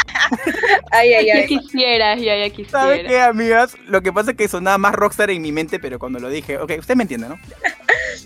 Ay, 0.92 1.14
ay, 1.14 1.30
ay. 1.30 1.42
Ya 1.42 1.48
quisiera, 1.48 2.16
ya, 2.16 2.38
ya 2.38 2.50
quisiera. 2.50 2.82
¿Sabes 2.82 3.08
qué, 3.08 3.20
amigas? 3.20 3.78
Lo 3.88 4.02
que 4.02 4.14
pasa 4.14 4.32
es 4.32 4.38
que 4.38 4.48
sonaba 4.48 4.78
más 4.78 4.94
rockstar 4.94 5.30
en 5.30 5.42
mi 5.42 5.52
mente, 5.52 5.80
pero 5.80 6.00
cuando 6.00 6.20
lo 6.20 6.30
dije, 6.30 6.58
ok, 6.58 6.74
usted 6.80 6.96
me 6.96 7.04
entiende, 7.04 7.30
¿no? 7.30 7.40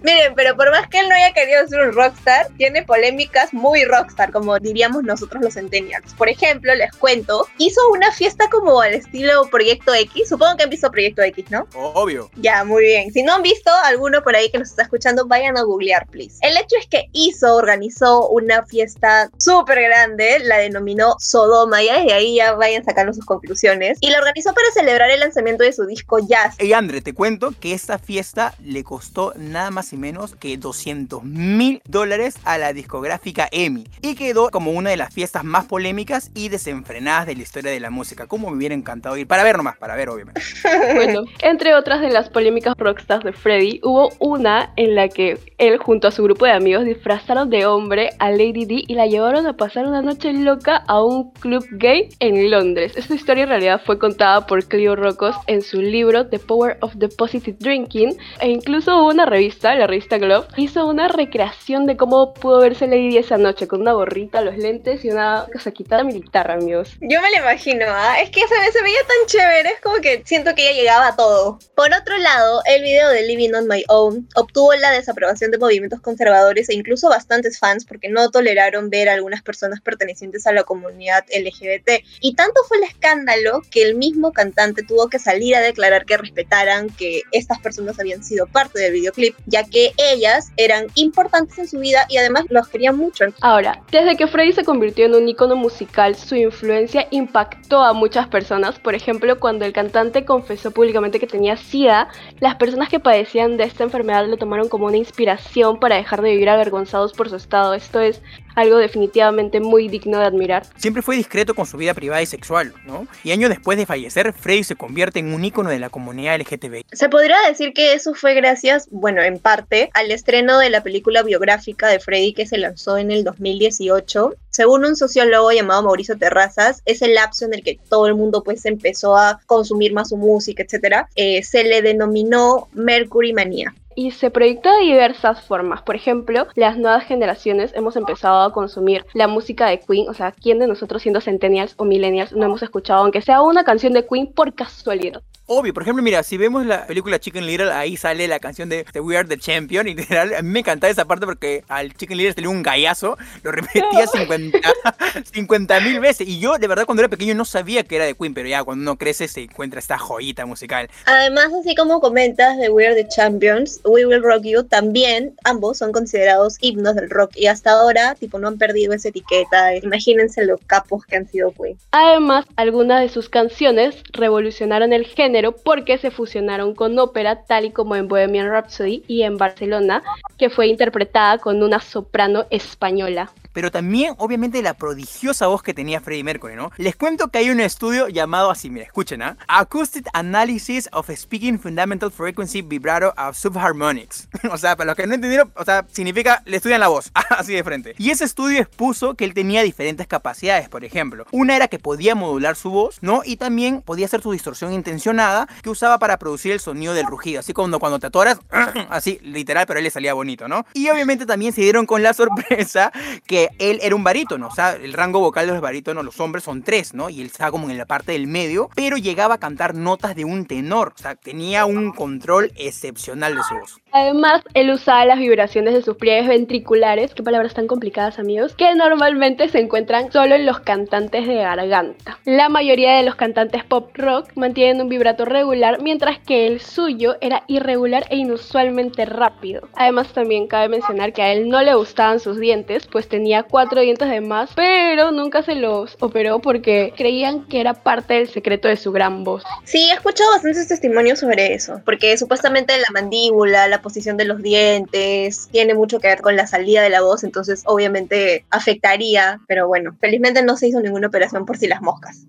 Miren, 0.03 0.33
pero 0.35 0.55
por 0.55 0.71
más 0.71 0.87
que 0.87 0.99
él 0.99 1.09
no 1.09 1.15
haya 1.15 1.33
querido 1.33 1.67
ser 1.67 1.81
un 1.81 1.93
rockstar, 1.93 2.47
tiene 2.57 2.83
polémicas 2.83 3.53
muy 3.53 3.85
rockstar, 3.85 4.31
como 4.31 4.59
diríamos 4.59 5.03
nosotros 5.03 5.43
los 5.43 5.53
centennials. 5.53 6.13
Por 6.13 6.29
ejemplo, 6.29 6.73
les 6.75 6.91
cuento, 6.93 7.47
hizo 7.57 7.81
una 7.91 8.11
fiesta 8.11 8.49
como 8.49 8.81
al 8.81 8.93
estilo 8.93 9.47
Proyecto 9.49 9.93
X. 9.93 10.29
Supongo 10.29 10.57
que 10.57 10.63
han 10.63 10.69
visto 10.69 10.91
Proyecto 10.91 11.21
X, 11.21 11.45
¿no? 11.49 11.67
Obvio. 11.73 12.29
Ya, 12.35 12.63
muy 12.63 12.83
bien. 12.83 13.11
Si 13.11 13.23
no 13.23 13.33
han 13.33 13.41
visto 13.41 13.71
alguno 13.83 14.23
por 14.23 14.35
ahí 14.35 14.49
que 14.49 14.59
nos 14.59 14.69
está 14.69 14.83
escuchando, 14.83 15.25
vayan 15.27 15.57
a 15.57 15.63
googlear, 15.63 16.07
please. 16.07 16.37
El 16.41 16.57
hecho 16.57 16.75
es 16.79 16.87
que 16.87 17.05
hizo, 17.11 17.55
organizó 17.55 18.29
una 18.29 18.65
fiesta 18.65 19.29
súper 19.37 19.81
grande, 19.81 20.39
la 20.39 20.57
denominó 20.57 21.15
Sodoma, 21.19 21.81
y 21.83 21.87
de 21.87 22.13
ahí 22.13 22.35
ya 22.35 22.53
vayan 22.53 22.83
sacando 22.83 23.13
sus 23.13 23.25
conclusiones. 23.25 23.97
Y 24.01 24.09
la 24.09 24.19
organizó 24.19 24.53
para 24.53 24.71
celebrar 24.73 25.09
el 25.11 25.19
lanzamiento 25.19 25.63
de 25.63 25.73
su 25.73 25.85
disco 25.85 26.19
Jazz. 26.19 26.55
Hey, 26.57 26.73
André, 26.73 27.01
te 27.01 27.13
cuento 27.13 27.53
que 27.59 27.73
esta 27.73 27.97
fiesta 27.99 28.53
le 28.63 28.83
costó 28.83 29.33
nada 29.35 29.71
más 29.71 29.82
y 29.91 29.97
menos 29.97 30.35
que 30.35 30.57
200 30.57 31.23
mil 31.23 31.81
dólares 31.85 32.35
a 32.45 32.57
la 32.57 32.71
discográfica 32.71 33.49
EMI 33.51 33.85
y 34.01 34.15
quedó 34.15 34.49
como 34.51 34.71
una 34.71 34.91
de 34.91 34.97
las 34.97 35.13
fiestas 35.13 35.43
más 35.43 35.65
polémicas 35.65 36.31
y 36.33 36.49
desenfrenadas 36.49 37.25
de 37.25 37.35
la 37.35 37.41
historia 37.41 37.71
de 37.71 37.79
la 37.79 37.89
música. 37.89 38.27
Como 38.27 38.49
me 38.49 38.57
hubiera 38.57 38.75
encantado 38.75 39.17
ir 39.17 39.27
para 39.27 39.43
ver 39.43 39.57
nomás, 39.57 39.77
para 39.77 39.95
ver, 39.95 40.09
obviamente. 40.09 40.41
bueno, 40.95 41.23
entre 41.41 41.75
otras 41.75 42.01
de 42.01 42.09
las 42.09 42.29
polémicas 42.29 42.75
rockstars 42.77 43.23
de 43.23 43.33
Freddy, 43.33 43.79
hubo 43.83 44.11
una 44.19 44.71
en 44.77 44.95
la 44.95 45.09
que 45.09 45.39
él 45.57 45.77
junto 45.77 46.07
a 46.07 46.11
su 46.11 46.23
grupo 46.23 46.45
de 46.45 46.51
amigos 46.51 46.85
disfrazaron 46.85 47.49
de 47.49 47.65
hombre 47.65 48.11
a 48.19 48.31
Lady 48.31 48.65
D 48.65 48.83
y 48.87 48.95
la 48.95 49.07
llevaron 49.07 49.47
a 49.47 49.53
pasar 49.53 49.87
una 49.87 50.01
noche 50.01 50.33
loca 50.33 50.83
a 50.87 51.03
un 51.03 51.31
club 51.31 51.65
gay 51.71 52.09
en 52.19 52.51
Londres. 52.51 52.93
Esta 52.95 53.15
historia 53.15 53.43
en 53.43 53.49
realidad 53.49 53.81
fue 53.83 53.97
contada 53.97 54.45
por 54.45 54.65
Cleo 54.65 54.95
Rocos 54.95 55.35
en 55.47 55.61
su 55.61 55.81
libro 55.81 56.27
The 56.27 56.39
Power 56.39 56.77
of 56.81 56.93
the 56.99 57.09
Positive 57.09 57.57
Drinking 57.59 58.17
e 58.39 58.49
incluso 58.49 58.97
hubo 58.97 59.09
una 59.09 59.25
revista, 59.25 59.62
la 59.63 59.87
revista 59.87 60.17
Glove, 60.17 60.47
hizo 60.57 60.85
una 60.85 61.07
recreación 61.07 61.85
de 61.85 61.95
cómo 61.95 62.33
pudo 62.33 62.59
verse 62.59 62.85
Lady 62.85 63.17
esa 63.17 63.37
noche 63.37 63.67
con 63.67 63.81
una 63.81 63.93
gorrita, 63.93 64.41
los 64.41 64.57
lentes 64.57 65.05
y 65.05 65.09
una 65.09 65.47
casaquita 65.51 66.03
militar, 66.03 66.51
amigos. 66.51 66.97
Yo 66.99 67.21
me 67.21 67.31
lo 67.31 67.37
imagino, 67.37 67.85
¿ah? 67.87 68.19
es 68.21 68.29
que 68.29 68.41
se, 68.41 68.71
se 68.71 68.83
veía 68.83 68.99
tan 68.99 69.27
chévere, 69.27 69.69
es 69.69 69.79
como 69.81 69.95
que 69.97 70.21
siento 70.25 70.53
que 70.53 70.69
ella 70.69 70.79
llegaba 70.79 71.07
a 71.07 71.15
todo. 71.15 71.59
Por 71.75 71.93
otro 71.93 72.17
lado, 72.17 72.61
el 72.65 72.83
video 72.83 73.09
de 73.09 73.23
Living 73.23 73.53
on 73.53 73.67
My 73.67 73.85
Own 73.87 74.27
obtuvo 74.35 74.73
la 74.73 74.91
desaprobación 74.91 75.51
de 75.51 75.57
movimientos 75.57 76.01
conservadores 76.01 76.69
e 76.69 76.73
incluso 76.73 77.07
bastantes 77.07 77.57
fans 77.57 77.85
porque 77.85 78.09
no 78.09 78.29
toleraron 78.31 78.89
ver 78.89 79.07
a 79.07 79.13
algunas 79.13 79.41
personas 79.41 79.79
pertenecientes 79.79 80.45
a 80.45 80.51
la 80.51 80.63
comunidad 80.63 81.23
LGBT. 81.33 82.03
Y 82.19 82.35
tanto 82.35 82.61
fue 82.67 82.77
el 82.77 82.83
escándalo 82.83 83.61
que 83.71 83.83
el 83.83 83.95
mismo 83.95 84.33
cantante 84.33 84.83
tuvo 84.83 85.07
que 85.07 85.19
salir 85.19 85.55
a 85.55 85.61
declarar 85.61 86.05
que 86.05 86.17
respetaran 86.17 86.89
que 86.89 87.21
estas 87.31 87.59
personas 87.59 87.99
habían 87.99 88.23
sido 88.23 88.47
parte 88.47 88.79
del 88.79 88.93
videoclip, 88.93 89.35
ya 89.53 89.63
que 89.63 89.93
ellas 89.97 90.51
eran 90.57 90.87
importantes 90.95 91.59
en 91.59 91.67
su 91.67 91.77
vida 91.77 92.07
y 92.09 92.17
además 92.17 92.45
los 92.49 92.67
querían 92.67 92.97
mucho. 92.97 93.25
Ahora, 93.41 93.83
desde 93.91 94.17
que 94.17 94.25
Freddy 94.25 94.51
se 94.51 94.65
convirtió 94.65 95.05
en 95.05 95.13
un 95.13 95.29
icono 95.29 95.55
musical, 95.55 96.15
su 96.15 96.35
influencia 96.35 97.07
impactó 97.11 97.83
a 97.83 97.93
muchas 97.93 98.27
personas. 98.27 98.79
Por 98.79 98.95
ejemplo, 98.95 99.39
cuando 99.39 99.65
el 99.65 99.71
cantante 99.71 100.25
confesó 100.25 100.71
públicamente 100.71 101.19
que 101.19 101.27
tenía 101.27 101.55
SIDA, 101.55 102.07
las 102.39 102.55
personas 102.55 102.89
que 102.89 102.99
padecían 102.99 103.55
de 103.57 103.65
esta 103.65 103.83
enfermedad 103.83 104.25
lo 104.27 104.37
tomaron 104.37 104.69
como 104.69 104.87
una 104.87 104.97
inspiración 104.97 105.79
para 105.79 105.97
dejar 105.97 106.23
de 106.23 106.31
vivir 106.31 106.49
avergonzados 106.49 107.13
por 107.13 107.29
su 107.29 107.35
estado. 107.35 107.75
Esto 107.75 108.01
es 108.01 108.23
algo 108.55 108.77
definitivamente 108.77 109.59
muy 109.59 109.87
digno 109.87 110.19
de 110.19 110.25
admirar. 110.25 110.65
Siempre 110.77 111.01
fue 111.01 111.15
discreto 111.15 111.53
con 111.53 111.65
su 111.65 111.77
vida 111.77 111.93
privada 111.93 112.21
y 112.21 112.25
sexual, 112.25 112.73
¿no? 112.85 113.07
Y 113.23 113.31
años 113.31 113.49
después 113.49 113.77
de 113.77 113.85
fallecer, 113.85 114.33
Freddy 114.33 114.63
se 114.63 114.75
convierte 114.75 115.19
en 115.19 115.33
un 115.33 115.43
ícono 115.43 115.69
de 115.69 115.79
la 115.79 115.89
comunidad 115.89 116.39
LGTBI. 116.39 116.85
Se 116.91 117.09
podría 117.09 117.37
decir 117.47 117.73
que 117.73 117.93
eso 117.93 118.13
fue 118.13 118.33
gracias, 118.33 118.87
bueno, 118.91 119.21
en 119.21 119.39
parte, 119.39 119.89
al 119.93 120.11
estreno 120.11 120.59
de 120.59 120.69
la 120.69 120.83
película 120.83 121.23
biográfica 121.23 121.87
de 121.87 121.99
Freddy 121.99 122.33
que 122.33 122.45
se 122.45 122.57
lanzó 122.57 122.97
en 122.97 123.11
el 123.11 123.23
2018. 123.23 124.35
Según 124.49 124.85
un 124.85 124.95
sociólogo 124.95 125.51
llamado 125.51 125.83
Mauricio 125.83 126.17
Terrazas, 126.17 126.81
es 126.85 127.01
el 127.01 127.15
lapso 127.15 127.45
en 127.45 127.53
el 127.53 127.63
que 127.63 127.79
todo 127.89 128.07
el 128.07 128.15
mundo 128.15 128.43
pues 128.43 128.65
empezó 128.65 129.17
a 129.17 129.39
consumir 129.45 129.93
más 129.93 130.09
su 130.09 130.17
música, 130.17 130.63
etc. 130.63 131.07
Eh, 131.15 131.43
se 131.43 131.63
le 131.63 131.81
denominó 131.81 132.67
Mercury 132.73 133.33
Manía 133.33 133.73
y 133.95 134.11
se 134.11 134.31
proyectó 134.31 134.71
de 134.71 134.85
diversas 134.85 135.41
formas. 135.41 135.81
Por 135.81 135.95
ejemplo, 135.95 136.47
las 136.55 136.77
nuevas 136.77 137.05
generaciones 137.05 137.71
hemos 137.75 137.95
empezado 137.95 138.43
a 138.43 138.53
consumir 138.53 139.05
la 139.13 139.27
música 139.27 139.67
de 139.67 139.79
Queen, 139.79 140.09
o 140.09 140.13
sea, 140.13 140.31
¿quién 140.31 140.59
de 140.59 140.67
nosotros 140.67 141.01
siendo 141.01 141.21
centennials 141.21 141.73
o 141.77 141.85
millennials 141.85 142.33
no 142.33 142.45
hemos 142.45 142.63
escuchado 142.63 143.01
aunque 143.01 143.21
sea 143.21 143.41
una 143.41 143.63
canción 143.63 143.93
de 143.93 144.05
Queen 144.07 144.27
por 144.27 144.53
casualidad? 144.53 145.21
Obvio, 145.45 145.73
por 145.73 145.83
ejemplo, 145.83 146.01
mira, 146.01 146.23
si 146.23 146.37
vemos 146.37 146.65
la 146.65 146.87
película 146.87 147.19
Chicken 147.19 147.45
Little, 147.45 147.69
ahí 147.69 147.97
sale 147.97 148.29
la 148.29 148.39
canción 148.39 148.69
de, 148.69 148.85
We 148.95 149.17
Are 149.17 149.27
the 149.27 149.37
Champion. 149.37 149.89
Y 149.89 149.93
literal, 149.93 150.33
a 150.33 150.41
mí 150.41 150.49
me 150.49 150.59
encantaba 150.59 150.89
esa 150.89 151.03
parte 151.03 151.25
porque 151.25 151.65
al 151.67 151.93
Chicken 151.93 152.17
Little 152.17 152.41
dio 152.41 152.49
un 152.49 152.63
gallazo, 152.63 153.17
lo 153.43 153.51
repetía 153.51 154.07
50 155.33 155.79
mil 155.81 155.99
veces. 155.99 156.29
Y 156.29 156.39
yo, 156.39 156.57
de 156.57 156.67
verdad, 156.67 156.85
cuando 156.85 157.01
era 157.01 157.09
pequeño 157.09 157.35
no 157.35 157.43
sabía 157.43 157.83
que 157.83 157.97
era 157.97 158.05
de 158.05 158.13
Queen, 158.13 158.33
pero 158.33 158.47
ya 158.47 158.63
cuando 158.63 158.83
uno 158.83 158.97
crece 158.97 159.27
se 159.27 159.41
encuentra 159.41 159.81
esta 159.81 159.97
joyita 159.97 160.45
musical. 160.45 160.89
Además, 161.05 161.49
así 161.59 161.75
como 161.75 161.99
comentas 161.99 162.57
de 162.57 162.69
We 162.69 162.87
Are 162.87 162.95
the 162.95 163.09
Champions, 163.09 163.81
We 163.85 164.05
Will 164.05 164.23
Rock 164.23 164.43
You, 164.43 164.63
también 164.63 165.35
ambos 165.43 165.77
son 165.77 165.91
considerados 165.91 166.57
himnos 166.61 166.95
del 166.95 167.09
rock. 167.09 167.31
Y 167.35 167.47
hasta 167.47 167.71
ahora, 167.71 168.15
tipo, 168.15 168.39
no 168.39 168.47
han 168.47 168.57
perdido 168.57 168.93
esa 168.93 169.09
etiqueta. 169.09 169.75
Imagínense 169.77 170.45
los 170.45 170.59
capos 170.65 171.05
que 171.05 171.17
han 171.17 171.27
sido 171.27 171.51
Queen. 171.51 171.77
Además, 171.91 172.45
algunas 172.55 173.01
de 173.01 173.09
sus 173.09 173.29
canciones 173.29 173.95
revolucionaron 174.11 174.93
el 174.93 175.05
género 175.05 175.53
porque 175.53 175.97
se 175.97 176.11
fusionaron 176.11 176.75
con 176.75 176.97
ópera, 176.99 177.43
tal 177.45 177.65
y 177.65 177.71
como 177.71 177.95
en 177.95 178.07
Bohemian 178.07 178.49
Rhapsody 178.49 179.03
y 179.07 179.23
en 179.23 179.37
Barcelona, 179.37 180.03
que 180.37 180.49
fue 180.49 180.67
interpretada 180.67 181.37
con 181.37 181.61
una 181.63 181.79
soprano 181.79 182.45
española 182.49 183.31
pero 183.53 183.71
también 183.71 184.15
obviamente 184.17 184.61
la 184.61 184.73
prodigiosa 184.73 185.47
voz 185.47 185.63
que 185.63 185.73
tenía 185.73 186.01
Freddie 186.01 186.23
Mercury, 186.23 186.55
¿no? 186.55 186.71
Les 186.77 186.95
cuento 186.95 187.29
que 187.29 187.37
hay 187.37 187.49
un 187.49 187.59
estudio 187.59 188.09
llamado 188.09 188.49
así, 188.49 188.69
mira, 188.69 188.85
escuchen, 188.85 189.21
¿ah? 189.21 189.37
Acoustic 189.47 190.07
Analysis 190.13 190.89
of 190.91 191.09
Speaking 191.15 191.59
Fundamental 191.59 192.11
Frequency 192.11 192.61
Vibrato 192.61 193.13
of 193.15 193.37
Subharmonics. 193.73 194.29
o 194.51 194.57
sea, 194.57 194.75
para 194.75 194.87
los 194.89 194.95
que 194.95 195.07
no 195.07 195.15
entendieron, 195.15 195.51
o 195.55 195.65
sea, 195.65 195.85
significa 195.91 196.41
le 196.45 196.57
estudian 196.57 196.79
la 196.79 196.87
voz, 196.87 197.11
así 197.29 197.53
de 197.53 197.63
frente. 197.63 197.95
Y 197.97 198.11
ese 198.11 198.23
estudio 198.23 198.61
expuso 198.61 199.15
que 199.15 199.25
él 199.25 199.33
tenía 199.33 199.63
diferentes 199.63 200.07
capacidades, 200.07 200.69
por 200.69 200.83
ejemplo. 200.83 201.25
Una 201.31 201.55
era 201.55 201.67
que 201.67 201.79
podía 201.79 202.15
modular 202.15 202.55
su 202.55 202.69
voz, 202.69 202.99
¿no? 203.01 203.21
Y 203.25 203.37
también 203.37 203.81
podía 203.81 204.05
hacer 204.05 204.21
su 204.21 204.31
distorsión 204.31 204.73
intencionada 204.73 205.47
que 205.61 205.69
usaba 205.69 205.99
para 205.99 206.17
producir 206.17 206.51
el 206.51 206.59
sonido 206.59 206.93
del 206.93 207.05
rugido, 207.05 207.39
así 207.39 207.53
como 207.53 207.79
cuando 207.79 207.99
te 207.99 208.07
atoras, 208.07 208.39
así, 208.89 209.19
literal, 209.23 209.65
pero 209.65 209.79
él 209.79 209.83
le 209.83 209.89
salía 209.89 210.13
bonito, 210.13 210.47
¿no? 210.47 210.65
Y 210.73 210.89
obviamente 210.89 211.25
también 211.25 211.53
se 211.53 211.61
dieron 211.61 211.85
con 211.85 212.03
la 212.03 212.13
sorpresa 212.13 212.91
que 213.25 213.49
él 213.59 213.79
era 213.81 213.95
un 213.95 214.03
barítono, 214.03 214.47
o 214.47 214.55
sea, 214.55 214.73
el 214.73 214.93
rango 214.93 215.19
vocal 215.19 215.47
de 215.47 215.53
los 215.53 215.61
barítonos, 215.61 216.05
los 216.05 216.19
hombres 216.19 216.43
son 216.43 216.63
tres, 216.63 216.93
¿no? 216.93 217.09
Y 217.09 217.21
él 217.21 217.27
estaba 217.27 217.51
como 217.51 217.69
en 217.69 217.77
la 217.77 217.85
parte 217.85 218.11
del 218.11 218.27
medio, 218.27 218.69
pero 218.75 218.97
llegaba 218.97 219.35
a 219.35 219.37
cantar 219.37 219.75
notas 219.75 220.15
de 220.15 220.25
un 220.25 220.45
tenor, 220.45 220.93
o 220.95 221.01
sea, 221.01 221.15
tenía 221.15 221.65
un 221.65 221.91
control 221.91 222.51
excepcional 222.55 223.35
de 223.35 223.43
su 223.43 223.55
voz. 223.55 223.62
Además, 223.91 224.41
él 224.53 224.71
usaba 224.71 225.05
las 225.05 225.19
vibraciones 225.19 225.73
de 225.73 225.81
sus 225.81 225.97
pliegues 225.97 226.27
ventriculares, 226.27 227.13
qué 227.13 227.23
palabras 227.23 227.53
tan 227.53 227.67
complicadas 227.67 228.19
amigos, 228.19 228.55
que 228.55 228.73
normalmente 228.75 229.49
se 229.49 229.59
encuentran 229.59 230.11
solo 230.11 230.35
en 230.35 230.45
los 230.45 230.59
cantantes 230.59 231.27
de 231.27 231.35
garganta. 231.35 232.19
La 232.25 232.49
mayoría 232.49 232.95
de 232.95 233.03
los 233.03 233.15
cantantes 233.15 233.63
pop 233.63 233.91
rock 233.95 234.29
mantienen 234.35 234.81
un 234.81 234.89
vibrato 234.89 235.25
regular, 235.25 235.81
mientras 235.81 236.19
que 236.19 236.47
el 236.47 236.59
suyo 236.59 237.15
era 237.21 237.43
irregular 237.47 238.05
e 238.09 238.17
inusualmente 238.17 239.05
rápido. 239.05 239.67
Además, 239.75 240.13
también 240.13 240.47
cabe 240.47 240.69
mencionar 240.69 241.13
que 241.13 241.21
a 241.21 241.31
él 241.31 241.49
no 241.49 241.61
le 241.61 241.75
gustaban 241.75 242.19
sus 242.19 242.39
dientes, 242.39 242.87
pues 242.87 243.07
tenía 243.07 243.43
cuatro 243.43 243.81
dientes 243.81 244.09
de 244.09 244.21
más, 244.21 244.51
pero 244.55 245.11
nunca 245.11 245.43
se 245.43 245.55
los 245.55 245.95
operó 245.99 246.39
porque 246.39 246.93
creían 246.95 247.45
que 247.45 247.61
era 247.61 247.73
parte 247.73 248.15
del 248.15 248.29
secreto 248.29 248.67
de 248.67 248.77
su 248.77 248.91
gran 248.91 249.23
voz. 249.23 249.43
Sí, 249.63 249.89
he 249.89 249.93
escuchado 249.93 250.31
bastantes 250.31 250.67
testimonios 250.67 251.19
sobre 251.19 251.53
eso, 251.53 251.81
porque 251.85 252.17
supuestamente 252.17 252.73
la 252.77 252.87
mandíbula, 252.91 253.52
la 253.53 253.81
posición 253.81 254.17
de 254.17 254.25
los 254.25 254.41
dientes, 254.41 255.49
tiene 255.51 255.73
mucho 255.73 255.99
que 255.99 256.07
ver 256.07 256.21
con 256.21 256.35
la 256.35 256.47
salida 256.47 256.81
de 256.81 256.89
la 256.89 257.01
voz, 257.01 257.23
entonces 257.23 257.63
obviamente 257.65 258.45
afectaría, 258.49 259.39
pero 259.47 259.67
bueno, 259.67 259.95
felizmente 259.99 260.43
no 260.43 260.57
se 260.57 260.67
hizo 260.67 260.81
ninguna 260.81 261.07
operación 261.07 261.45
por 261.45 261.57
si 261.57 261.67
las 261.67 261.81
moscas. 261.81 262.25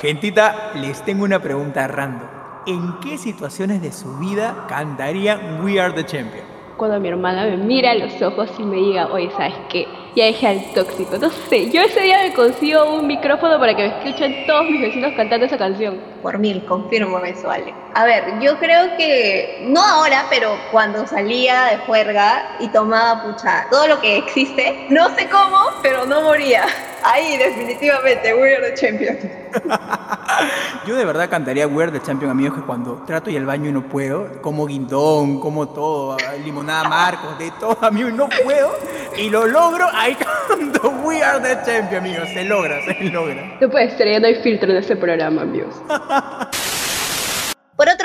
Gentita, 0.00 0.72
les 0.76 1.04
tengo 1.04 1.24
una 1.24 1.42
pregunta 1.42 1.88
random. 1.88 2.28
¿En 2.66 3.00
qué 3.00 3.18
situaciones 3.18 3.82
de 3.82 3.92
su 3.92 4.16
vida 4.18 4.66
cantaría 4.68 5.60
We 5.62 5.80
Are 5.80 5.92
the 5.92 6.04
Champion? 6.04 6.58
cuando 6.78 6.98
mi 7.00 7.08
hermana 7.08 7.44
me 7.44 7.58
mira 7.58 7.90
a 7.90 7.94
los 7.96 8.22
ojos 8.22 8.50
y 8.58 8.62
me 8.62 8.76
diga, 8.76 9.08
oye, 9.08 9.30
¿sabes 9.32 9.54
qué? 9.68 9.86
Ya 10.18 10.24
dejé 10.24 10.48
al 10.48 10.64
tóxico. 10.74 11.16
No 11.16 11.30
sé, 11.30 11.70
yo 11.70 11.80
ese 11.80 12.00
día 12.00 12.18
me 12.24 12.34
consigo 12.34 12.92
un 12.92 13.06
micrófono 13.06 13.56
para 13.60 13.76
que 13.76 13.82
me 13.82 13.98
escuchen 13.98 14.46
todos 14.48 14.68
mis 14.68 14.80
vecinos 14.80 15.12
cantando 15.16 15.46
esa 15.46 15.56
canción. 15.56 15.96
Por 16.22 16.38
mil, 16.38 16.64
confirmo 16.64 17.20
eso, 17.20 17.48
Ale. 17.48 17.72
A 17.94 18.04
ver, 18.04 18.24
yo 18.40 18.58
creo 18.58 18.96
que, 18.96 19.64
no 19.68 19.80
ahora, 19.80 20.26
pero 20.28 20.58
cuando 20.72 21.06
salía 21.06 21.66
de 21.66 21.76
juerga 21.86 22.56
y 22.58 22.66
tomaba, 22.66 23.22
pucha, 23.22 23.68
todo 23.70 23.86
lo 23.86 24.00
que 24.00 24.16
existe, 24.16 24.86
no 24.90 25.08
sé 25.14 25.28
cómo, 25.28 25.56
pero 25.84 26.04
no 26.04 26.20
moría. 26.22 26.64
Ahí, 27.04 27.36
definitivamente, 27.36 28.34
we 28.34 28.56
are 28.56 28.72
the 28.72 28.74
champion. 28.74 29.16
Yo 30.86 30.96
de 30.96 31.04
verdad 31.04 31.28
cantaría 31.28 31.66
We're 31.66 31.92
the 31.92 32.00
Champion, 32.00 32.30
amigos, 32.30 32.58
que 32.58 32.64
cuando 32.64 33.02
trato 33.06 33.30
y 33.30 33.36
al 33.36 33.46
baño 33.46 33.68
y 33.68 33.72
no 33.72 33.82
puedo, 33.88 34.40
como 34.42 34.66
guindón, 34.66 35.40
como 35.40 35.68
todo, 35.68 36.16
limonada 36.44 36.88
Marcos, 36.88 37.38
de 37.38 37.50
todo, 37.52 37.78
amigo, 37.82 38.10
no 38.10 38.28
puedo. 38.28 38.72
Y 39.18 39.30
lo 39.30 39.46
logro, 39.46 39.88
ahí 39.92 40.14
canto 40.48 40.90
We 41.04 41.20
are 41.22 41.40
the 41.40 41.60
Champion, 41.64 42.04
amigos. 42.04 42.28
Se 42.28 42.44
logra, 42.44 42.80
se 42.84 43.04
logra. 43.10 43.58
No 43.60 43.68
puede 43.68 43.90
ser, 43.96 44.12
ya 44.12 44.20
no 44.20 44.28
hay 44.28 44.36
filtro 44.36 44.70
en 44.70 44.76
este 44.76 44.94
programa, 44.94 45.42
amigos. 45.42 45.74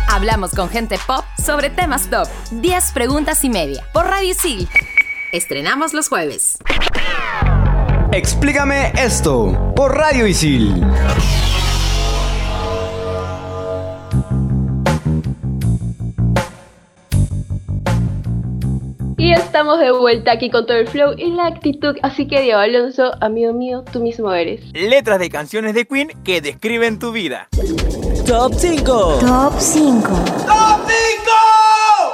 Hablamos 0.09 0.51
con 0.55 0.69
gente 0.69 0.97
pop 1.05 1.23
sobre 1.43 1.69
temas 1.69 2.09
top. 2.09 2.27
10 2.51 2.91
preguntas 2.93 3.43
y 3.43 3.49
media. 3.49 3.83
Por 3.93 4.07
Radio 4.07 4.33
Sil. 4.33 4.67
Estrenamos 5.31 5.93
los 5.93 6.07
jueves. 6.07 6.57
Explícame 8.11 8.93
esto 8.97 9.73
por 9.75 9.95
Radio 9.95 10.25
Isil. 10.27 10.81
Y 19.17 19.33
estamos 19.33 19.79
de 19.79 19.91
vuelta 19.91 20.31
aquí 20.31 20.49
con 20.49 20.65
todo 20.65 20.77
el 20.77 20.87
flow 20.87 21.13
y 21.17 21.31
la 21.31 21.47
actitud. 21.47 21.95
Así 22.01 22.27
que 22.27 22.41
Diego 22.41 22.59
Alonso, 22.59 23.11
amigo 23.19 23.53
mío, 23.53 23.83
tú 23.91 23.99
mismo 23.99 24.31
eres. 24.31 24.61
Letras 24.73 25.19
de 25.19 25.29
canciones 25.29 25.73
de 25.73 25.85
Queen 25.85 26.09
que 26.23 26.39
describen 26.39 26.99
tu 26.99 27.11
vida. 27.11 27.49
Top 28.25 28.53
5. 28.53 29.19
Top 29.19 29.53
5. 29.57 30.07
¡Top 30.45 30.81
5! 30.87 32.06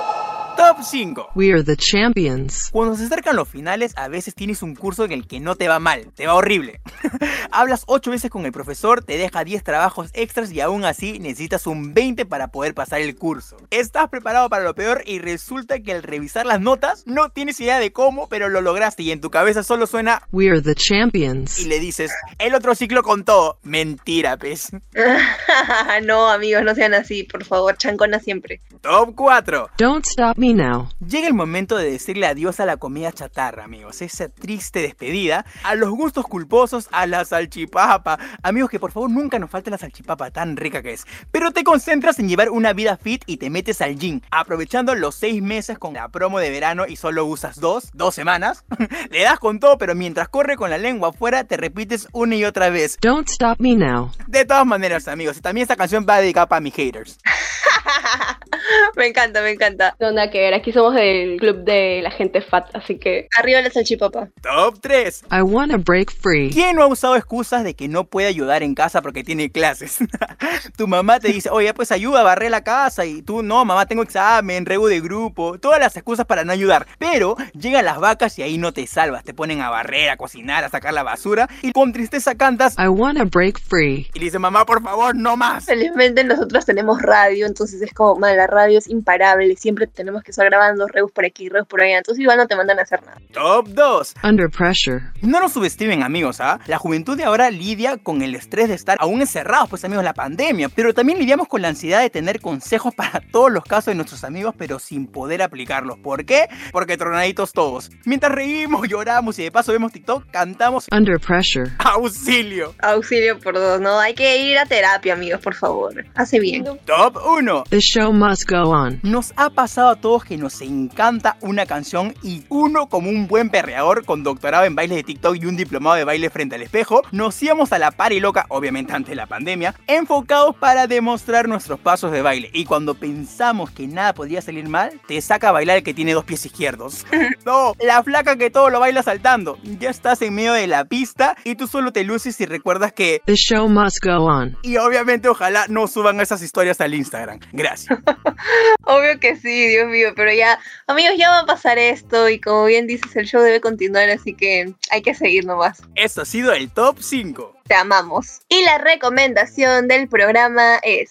Top 0.57 0.77
5. 0.83 1.29
We 1.35 1.51
are 1.51 1.63
the 1.63 1.75
champions. 1.75 2.69
Cuando 2.71 2.95
se 2.95 3.05
acercan 3.05 3.35
los 3.35 3.49
finales, 3.49 3.93
a 3.97 4.07
veces 4.07 4.35
tienes 4.35 4.61
un 4.61 4.75
curso 4.75 5.03
en 5.03 5.11
el 5.11 5.27
que 5.27 5.39
no 5.39 5.55
te 5.55 5.67
va 5.67 5.79
mal, 5.79 6.11
te 6.15 6.27
va 6.27 6.35
horrible. 6.35 6.79
Hablas 7.51 7.83
8 7.87 8.11
veces 8.11 8.29
con 8.31 8.45
el 8.45 8.51
profesor, 8.51 9.03
te 9.03 9.17
deja 9.17 9.43
10 9.43 9.63
trabajos 9.63 10.09
extras 10.13 10.51
y 10.51 10.61
aún 10.61 10.85
así 10.85 11.19
necesitas 11.19 11.67
un 11.67 11.93
20 11.93 12.25
para 12.25 12.49
poder 12.49 12.73
pasar 12.73 13.01
el 13.01 13.15
curso. 13.15 13.57
Estás 13.71 14.09
preparado 14.09 14.49
para 14.49 14.63
lo 14.63 14.73
peor 14.75 15.03
y 15.05 15.19
resulta 15.19 15.79
que 15.79 15.91
al 15.91 16.03
revisar 16.03 16.45
las 16.45 16.61
notas 16.61 17.03
no 17.05 17.29
tienes 17.29 17.59
idea 17.59 17.79
de 17.79 17.91
cómo, 17.91 18.29
pero 18.29 18.47
lo 18.49 18.61
lograste 18.61 19.03
y 19.03 19.11
en 19.11 19.21
tu 19.21 19.29
cabeza 19.31 19.63
solo 19.63 19.87
suena 19.87 20.21
We 20.31 20.49
are 20.49 20.61
the 20.61 20.75
champions. 20.75 21.59
y 21.59 21.65
le 21.65 21.79
dices, 21.79 22.11
el 22.39 22.53
otro 22.55 22.75
ciclo 22.75 23.03
con 23.03 23.23
todo. 23.25 23.57
Mentira, 23.63 24.37
pez. 24.37 24.69
no, 26.03 26.29
amigos, 26.29 26.63
no 26.63 26.75
sean 26.75 26.93
así, 26.93 27.23
por 27.23 27.43
favor, 27.43 27.75
chancona 27.77 28.19
siempre. 28.19 28.61
Top 28.81 29.13
4. 29.15 29.69
Don't 29.77 30.05
stop 30.05 30.37
me 30.43 30.53
now. 30.53 30.89
Llega 30.99 31.27
el 31.27 31.34
momento 31.34 31.77
de 31.77 31.89
decirle 31.89 32.27
adiós 32.27 32.60
a 32.60 32.65
la 32.65 32.75
comida 32.75 33.13
chatarra, 33.13 33.63
amigos. 33.63 34.01
Esa 34.01 34.27
triste 34.27 34.82
despedida. 34.82 35.45
A 35.63 35.75
los 35.75 35.89
gustos 35.91 36.25
culposos, 36.25 36.89
a 36.91 37.08
la 37.08 37.23
salchipapa. 37.23 38.19
Amigos, 38.41 38.69
que 38.69 38.79
por 38.79 38.91
favor 38.91 39.10
nunca 39.10 39.39
nos 39.39 39.49
falte 39.49 39.71
la 39.71 39.77
salchipapa 39.77 40.32
tan 40.32 40.58
rica 40.58 40.82
que 40.82 40.91
es. 40.91 41.06
Pero 41.32 41.51
te 41.51 41.63
concentras 41.63 42.19
en 42.19 42.27
llevar 42.27 42.49
una 42.49 42.73
vida 42.73 42.97
fit 42.97 43.23
y 43.25 43.38
te 43.38 43.49
metes 43.49 43.79
al 43.82 43.97
gym. 43.97 44.19
Aprovechando 44.32 44.95
los 44.95 45.15
6 45.15 45.41
meses 45.41 45.79
con 45.79 45.93
la 45.93 46.10
promo 46.10 46.39
de 46.39 46.49
verano 46.49 46.88
y 46.88 46.97
solo 46.97 47.25
usas 47.25 47.62
dos, 47.62 47.89
dos 47.93 48.13
semanas. 48.13 48.65
Le 49.12 49.23
das 49.23 49.39
con 49.39 49.62
todo, 49.62 49.77
pero 49.77 49.95
mientras 49.95 50.27
corre 50.27 50.58
con 50.58 50.69
la 50.69 50.77
lengua 50.77 51.10
afuera, 51.10 51.45
te 51.45 51.56
repites 51.56 52.10
una 52.12 52.36
y 52.36 52.43
otra 52.43 52.69
vez. 52.69 52.97
Don't 53.01 53.29
stop 53.29 53.60
me 53.60 53.77
now. 53.77 54.12
De 54.27 54.43
todas 54.43 54.65
maneras, 54.65 55.08
amigos, 55.08 55.41
también 55.41 55.63
esta 55.63 55.77
canción 55.77 56.06
va 56.08 56.19
dedicada 56.19 56.47
para 56.47 56.60
mis 56.60 56.73
haters. 56.73 57.17
me 58.95 59.08
encanta, 59.08 59.41
me 59.41 59.51
encanta. 59.51 59.95
No, 59.99 60.12
nada 60.12 60.29
que 60.34 60.39
ver, 60.39 60.54
aquí 60.56 60.72
somos 60.72 60.96
del 60.96 61.38
club 61.38 61.63
de 61.63 62.02
la 62.02 62.10
gente 62.10 62.41
fat, 62.41 62.65
así 62.76 62.98
que... 62.98 63.28
Arriba 63.38 63.62
la 63.62 63.69
salchipapa. 63.69 64.30
Top 64.41 64.80
3. 64.82 65.26
I 65.32 65.41
wanna 65.43 65.78
break 65.78 66.12
free. 66.12 66.50
¿Quién 66.50 66.76
no 66.76 66.84
ha 66.84 66.88
usado 66.88 67.15
excusas 67.15 67.63
de 67.63 67.76
que 67.76 67.88
no 67.88 68.06
puede 68.06 68.28
ayudar 68.28 68.63
en 68.63 68.74
casa 68.74 69.04
porque 69.04 69.24
tiene 69.24 69.52
clases? 69.52 70.00
tu 70.78 70.88
mamá 70.88 71.19
te 71.19 71.28
dice, 71.28 71.52
oye, 71.52 71.72
pues 71.76 71.91
ayuda 71.91 72.22
a 72.22 72.24
barrer 72.24 72.50
la 72.50 72.63
casa 72.63 73.06
y 73.06 73.22
tú, 73.22 73.43
no, 73.43 73.63
mamá, 73.63 73.86
tengo 73.86 74.02
examen, 74.02 74.65
regu 74.65 74.88
de 74.88 75.02
grupo, 75.02 75.60
todas 75.60 75.80
las 75.80 75.96
excusas 75.96 76.26
para 76.26 76.43
no 76.43 76.52
ayudar. 76.52 76.88
Pero 76.98 77.38
llegan 77.54 77.86
las 77.86 78.00
vacas 78.00 78.38
y 78.39 78.41
ahí 78.41 78.58
no 78.58 78.74
te 78.74 78.88
salvas, 78.88 79.24
te 79.24 79.36
ponen 79.36 79.62
a 79.62 79.69
barrer, 79.69 80.10
a 80.10 80.17
cocinar, 80.17 80.63
a 80.63 80.69
sacar 80.69 80.96
la 80.96 81.04
basura 81.04 81.48
y 81.62 81.72
con 81.74 81.93
tristeza 81.93 82.34
cantas, 82.34 82.76
I 82.80 82.88
wanna 82.88 83.26
break 83.26 83.60
free. 83.60 84.10
y 84.15 84.19
le 84.19 84.26
dice, 84.26 84.39
mamá, 84.39 84.65
por 84.65 84.82
favor, 84.82 85.15
no 85.15 85.38
más. 85.38 85.65
Felizmente 85.65 86.24
nosotros 86.24 86.65
tenemos 86.65 87.00
radio, 87.04 87.46
entonces 87.46 87.84
es 87.84 87.93
como, 87.93 88.15
madre, 88.15 88.38
la 88.38 88.48
radio 88.48 88.80
es 88.80 88.88
imparable, 88.88 89.56
siempre 89.58 89.86
tenemos 89.86 90.22
que 90.23 90.31
estar 90.31 90.45
grabando 90.45 90.88
reus 90.88 91.12
por 91.12 91.25
aquí, 91.25 91.49
reus 91.49 91.67
por 91.67 91.81
allá, 91.81 91.97
entonces 91.97 92.21
igual 92.21 92.38
no 92.38 92.47
te 92.47 92.55
mandan 92.55 92.79
a 92.79 92.83
hacer 92.83 93.01
nada. 93.03 93.17
Top 93.31 93.67
2. 93.69 94.15
Under 94.23 94.49
pressure. 94.49 95.01
No 95.21 95.39
nos 95.41 95.53
subestimen 95.53 96.03
amigos, 96.03 96.39
¿ah? 96.41 96.59
La 96.67 96.77
juventud 96.77 97.17
de 97.17 97.23
ahora 97.23 97.49
lidia 97.51 97.97
con 97.97 98.21
el 98.21 98.36
estrés 98.36 98.69
de 98.69 98.75
estar 98.75 98.97
aún 98.99 99.21
encerrados, 99.21 99.69
pues 99.69 99.83
amigos, 99.86 100.03
la 100.03 100.13
pandemia. 100.13 100.69
Pero 100.69 100.93
también 100.93 101.19
lidiamos 101.19 101.47
con 101.47 101.62
la 101.62 101.69
ansiedad 101.69 102.01
de 102.01 102.09
tener 102.09 102.39
consejos 102.41 102.93
para 102.93 103.21
todos 103.31 103.51
los 103.51 103.63
casos 103.63 103.88
de 103.88 103.95
nuestros 103.95 104.23
amigos, 104.23 104.53
pero 104.57 104.79
sin 104.79 105.07
poder 105.07 105.41
aplicarlos. 105.41 105.97
¿Por 105.99 106.25
qué? 106.25 106.47
Porque 106.71 106.97
tronaditos 106.97 107.51
todos. 107.53 107.89
Mientras 108.05 108.31
reímos, 108.31 108.88
lloramos 108.88 109.39
y 109.39 109.43
de 109.43 109.51
paso 109.51 109.71
vemos 109.71 109.91
TikTok, 109.91 110.29
cantamos 110.31 110.88
Under 110.91 111.19
pressure. 111.19 111.71
auxilio. 111.79 112.75
Auxilio 112.79 113.39
por 113.39 113.55
dos, 113.55 113.81
¿no? 113.81 113.99
Hay 113.99 114.13
que 114.13 114.38
ir 114.38 114.57
a 114.57 114.65
terapia, 114.65 115.13
amigos, 115.13 115.41
por 115.41 115.55
favor. 115.55 116.05
Hace 116.15 116.39
bien. 116.39 116.63
Top 116.86 117.17
1. 117.25 117.41
no? 117.41 117.63
The 117.69 117.79
show 117.79 118.13
must 118.13 118.49
go 118.49 118.69
on. 118.69 118.99
Nos 119.03 119.33
ha 119.36 119.49
pasado 119.49 119.89
a 119.89 119.95
todos 119.95 120.12
que 120.21 120.38
nos 120.38 120.62
encanta 120.62 121.38
una 121.41 121.65
canción 121.65 122.13
y 122.21 122.43
uno 122.49 122.88
como 122.88 123.10
un 123.10 123.28
buen 123.28 123.49
perreador 123.49 124.06
con 124.06 124.23
doctorado 124.23 124.65
en 124.65 124.76
baile 124.76 124.95
de 124.95 125.04
TikTok 125.04 125.38
y 125.38 125.45
un 125.45 125.56
diplomado 125.56 125.95
de 125.95 126.04
baile 126.04 126.30
frente 126.30 126.56
al 126.56 126.62
espejo, 126.62 127.02
nos 127.12 127.41
íbamos 127.41 127.73
a 127.73 127.80
la 127.80 127.91
par 127.91 128.13
y 128.13 128.19
loca, 128.19 128.45
obviamente 128.49 128.93
antes 128.93 129.10
de 129.10 129.15
la 129.15 129.26
pandemia, 129.26 129.76
enfocados 129.88 130.56
para 130.56 130.88
demostrar 130.88 131.47
nuestros 131.47 131.80
pasos 131.80 132.12
de 132.12 132.21
baile. 132.21 132.49
Y 132.54 132.65
cuando 132.65 132.95
pensamos 132.95 133.71
que 133.71 133.88
nada 133.88 134.13
podría 134.13 134.41
salir 134.41 134.67
mal, 134.67 134.99
te 135.08 135.19
saca 135.21 135.49
a 135.49 135.52
bailar 135.52 135.78
el 135.78 135.84
que 135.84 135.93
tiene 135.93 136.13
dos 136.13 136.26
pies 136.26 136.45
izquierdos. 136.45 137.06
no, 137.45 137.73
la 137.80 138.04
flaca 138.04 138.36
que 138.36 138.49
todo 138.49 138.69
lo 138.69 138.80
baila 138.80 139.04
saltando. 139.04 139.58
Ya 139.80 139.89
estás 139.89 140.21
en 140.21 140.36
medio 140.36 140.54
de 140.54 140.67
la 140.67 140.86
pista 140.86 141.36
y 141.43 141.56
tú 141.56 141.67
solo 141.67 141.91
te 141.91 142.04
luces 142.04 142.39
y 142.41 142.45
recuerdas 142.45 142.93
que... 142.93 143.21
The 143.26 143.36
show 143.36 143.67
must 143.69 144.04
go 144.04 144.26
on. 144.26 144.58
Y 144.62 144.78
obviamente 144.78 145.30
ojalá 145.30 145.65
no 145.69 145.88
suban 145.88 146.19
esas 146.19 146.41
historias 146.41 146.82
al 146.82 146.93
Instagram. 146.93 147.39
Gracias. 147.52 147.97
Obvio 148.86 149.19
que 149.19 149.36
sí, 149.38 149.67
Dios 149.69 149.88
mío, 149.88 150.02
pero 150.15 150.33
ya, 150.33 150.59
amigos, 150.87 151.15
ya 151.17 151.29
va 151.29 151.39
a 151.39 151.45
pasar 151.45 151.77
esto 151.77 152.29
y 152.29 152.39
como 152.39 152.65
bien 152.65 152.87
dices, 152.87 153.15
el 153.15 153.25
show 153.25 153.41
debe 153.41 153.61
continuar, 153.61 154.09
así 154.09 154.33
que 154.33 154.73
hay 154.91 155.01
que 155.01 155.13
seguir 155.13 155.45
nomás. 155.45 155.81
Esto 155.95 156.21
ha 156.21 156.25
sido 156.25 156.51
el 156.53 156.71
top 156.71 156.97
5. 156.99 157.57
Te 157.67 157.75
amamos. 157.75 158.41
Y 158.49 158.63
la 158.63 158.77
recomendación 158.77 159.87
del 159.87 160.07
programa 160.07 160.77
es... 160.83 161.09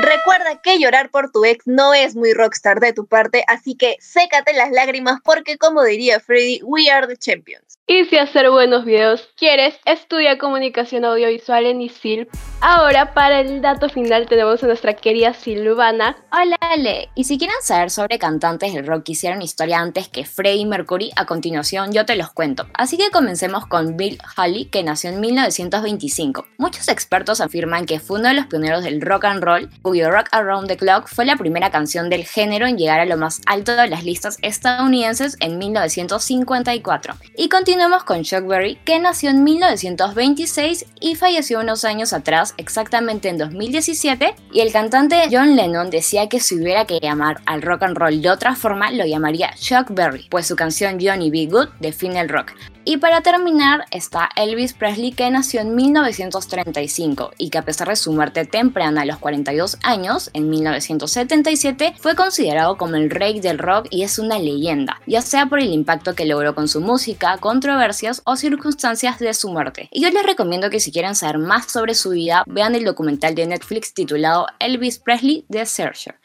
Recuerda 0.00 0.60
que 0.60 0.78
llorar 0.78 1.10
por 1.10 1.30
tu 1.30 1.44
ex 1.44 1.66
no 1.66 1.94
es 1.94 2.14
muy 2.14 2.34
rockstar 2.34 2.80
de 2.80 2.92
tu 2.92 3.06
parte, 3.06 3.44
así 3.46 3.74
que 3.74 3.96
sécate 4.00 4.52
las 4.52 4.70
lágrimas 4.70 5.20
porque 5.24 5.56
como 5.56 5.82
diría 5.82 6.20
Freddy, 6.20 6.60
we 6.62 6.90
are 6.90 7.06
the 7.06 7.16
champions. 7.16 7.78
Y 7.86 8.06
si 8.06 8.16
hacer 8.16 8.48
buenos 8.48 8.86
videos 8.86 9.28
quieres, 9.36 9.74
estudia 9.84 10.38
comunicación 10.38 11.04
audiovisual 11.04 11.66
en 11.66 11.82
ISIL. 11.82 12.28
Ahora 12.62 13.12
para 13.12 13.40
el 13.40 13.60
dato 13.60 13.90
final 13.90 14.24
tenemos 14.26 14.64
a 14.64 14.66
nuestra 14.66 14.94
querida 14.94 15.34
Silvana. 15.34 16.16
Hola 16.32 16.56
Ale, 16.62 17.10
y 17.14 17.24
si 17.24 17.36
quieren 17.36 17.58
saber 17.60 17.90
sobre 17.90 18.18
cantantes 18.18 18.72
del 18.72 18.86
rock 18.86 19.04
que 19.04 19.12
hicieron 19.12 19.42
historia 19.42 19.80
antes 19.80 20.08
que 20.08 20.24
Freddie 20.24 20.64
Mercury, 20.64 21.10
a 21.14 21.26
continuación 21.26 21.92
yo 21.92 22.06
te 22.06 22.16
los 22.16 22.32
cuento. 22.32 22.66
Así 22.72 22.96
que 22.96 23.10
comencemos 23.10 23.66
con 23.66 23.98
Bill 23.98 24.16
Haley, 24.34 24.64
que 24.64 24.82
nació 24.82 25.10
en 25.10 25.20
1925. 25.20 26.46
Muchos 26.56 26.88
expertos 26.88 27.42
afirman 27.42 27.84
que 27.84 28.00
fue 28.00 28.18
uno 28.18 28.28
de 28.28 28.34
los 28.34 28.46
pioneros 28.46 28.82
del 28.82 29.02
rock 29.02 29.26
and 29.26 29.44
roll, 29.44 29.68
cuyo 29.82 30.10
Rock 30.10 30.28
Around 30.32 30.68
the 30.68 30.78
Clock 30.78 31.08
fue 31.08 31.26
la 31.26 31.36
primera 31.36 31.70
canción 31.70 32.08
del 32.08 32.24
género 32.24 32.66
en 32.66 32.78
llegar 32.78 33.00
a 33.00 33.04
lo 33.04 33.18
más 33.18 33.42
alto 33.44 33.76
de 33.76 33.88
las 33.88 34.04
listas 34.04 34.38
estadounidenses 34.40 35.36
en 35.40 35.58
1954. 35.58 37.12
Y 37.36 37.50
continuamos 37.74 38.04
con 38.04 38.22
Chuck 38.22 38.46
Berry, 38.46 38.76
que 38.84 39.00
nació 39.00 39.30
en 39.30 39.42
1926 39.42 40.86
y 41.00 41.16
falleció 41.16 41.58
unos 41.58 41.84
años 41.84 42.12
atrás, 42.12 42.54
exactamente 42.56 43.28
en 43.28 43.36
2017, 43.36 44.36
y 44.52 44.60
el 44.60 44.70
cantante 44.70 45.16
John 45.28 45.56
Lennon 45.56 45.90
decía 45.90 46.28
que 46.28 46.38
si 46.38 46.54
hubiera 46.54 46.84
que 46.84 47.00
llamar 47.00 47.40
al 47.46 47.62
rock 47.62 47.82
and 47.82 47.96
roll 47.96 48.22
de 48.22 48.30
otra 48.30 48.54
forma, 48.54 48.92
lo 48.92 49.04
llamaría 49.04 49.52
Chuck 49.56 49.90
Berry, 49.90 50.28
pues 50.30 50.46
su 50.46 50.54
canción 50.54 50.98
Johnny 51.00 51.32
B. 51.32 51.48
Good 51.50 51.70
define 51.80 52.20
el 52.20 52.28
rock. 52.28 52.52
Y 52.86 52.98
para 52.98 53.22
terminar 53.22 53.86
está 53.90 54.28
Elvis 54.36 54.74
Presley 54.74 55.12
que 55.12 55.30
nació 55.30 55.62
en 55.62 55.74
1935 55.74 57.30
y 57.38 57.48
que 57.48 57.56
a 57.56 57.64
pesar 57.64 57.88
de 57.88 57.96
su 57.96 58.12
muerte 58.12 58.44
temprana 58.44 59.02
a 59.02 59.04
los 59.06 59.16
42 59.18 59.78
años, 59.82 60.30
en 60.34 60.50
1977, 60.50 61.94
fue 61.98 62.14
considerado 62.14 62.76
como 62.76 62.96
el 62.96 63.08
rey 63.08 63.40
del 63.40 63.58
rock 63.58 63.86
y 63.90 64.02
es 64.02 64.18
una 64.18 64.38
leyenda, 64.38 65.00
ya 65.06 65.22
sea 65.22 65.46
por 65.46 65.60
el 65.60 65.72
impacto 65.72 66.14
que 66.14 66.26
logró 66.26 66.54
con 66.54 66.68
su 66.68 66.82
música, 66.82 67.38
controversias 67.38 68.20
o 68.24 68.36
circunstancias 68.36 69.18
de 69.18 69.32
su 69.32 69.48
muerte. 69.48 69.88
Y 69.90 70.02
yo 70.02 70.10
les 70.10 70.26
recomiendo 70.26 70.68
que 70.68 70.80
si 70.80 70.92
quieren 70.92 71.14
saber 71.14 71.38
más 71.38 71.72
sobre 71.72 71.94
su 71.94 72.10
vida, 72.10 72.44
vean 72.46 72.74
el 72.74 72.84
documental 72.84 73.34
de 73.34 73.46
Netflix 73.46 73.94
titulado 73.94 74.46
Elvis 74.58 74.98
Presley 74.98 75.46
The 75.48 75.64
Searcher. 75.64 76.16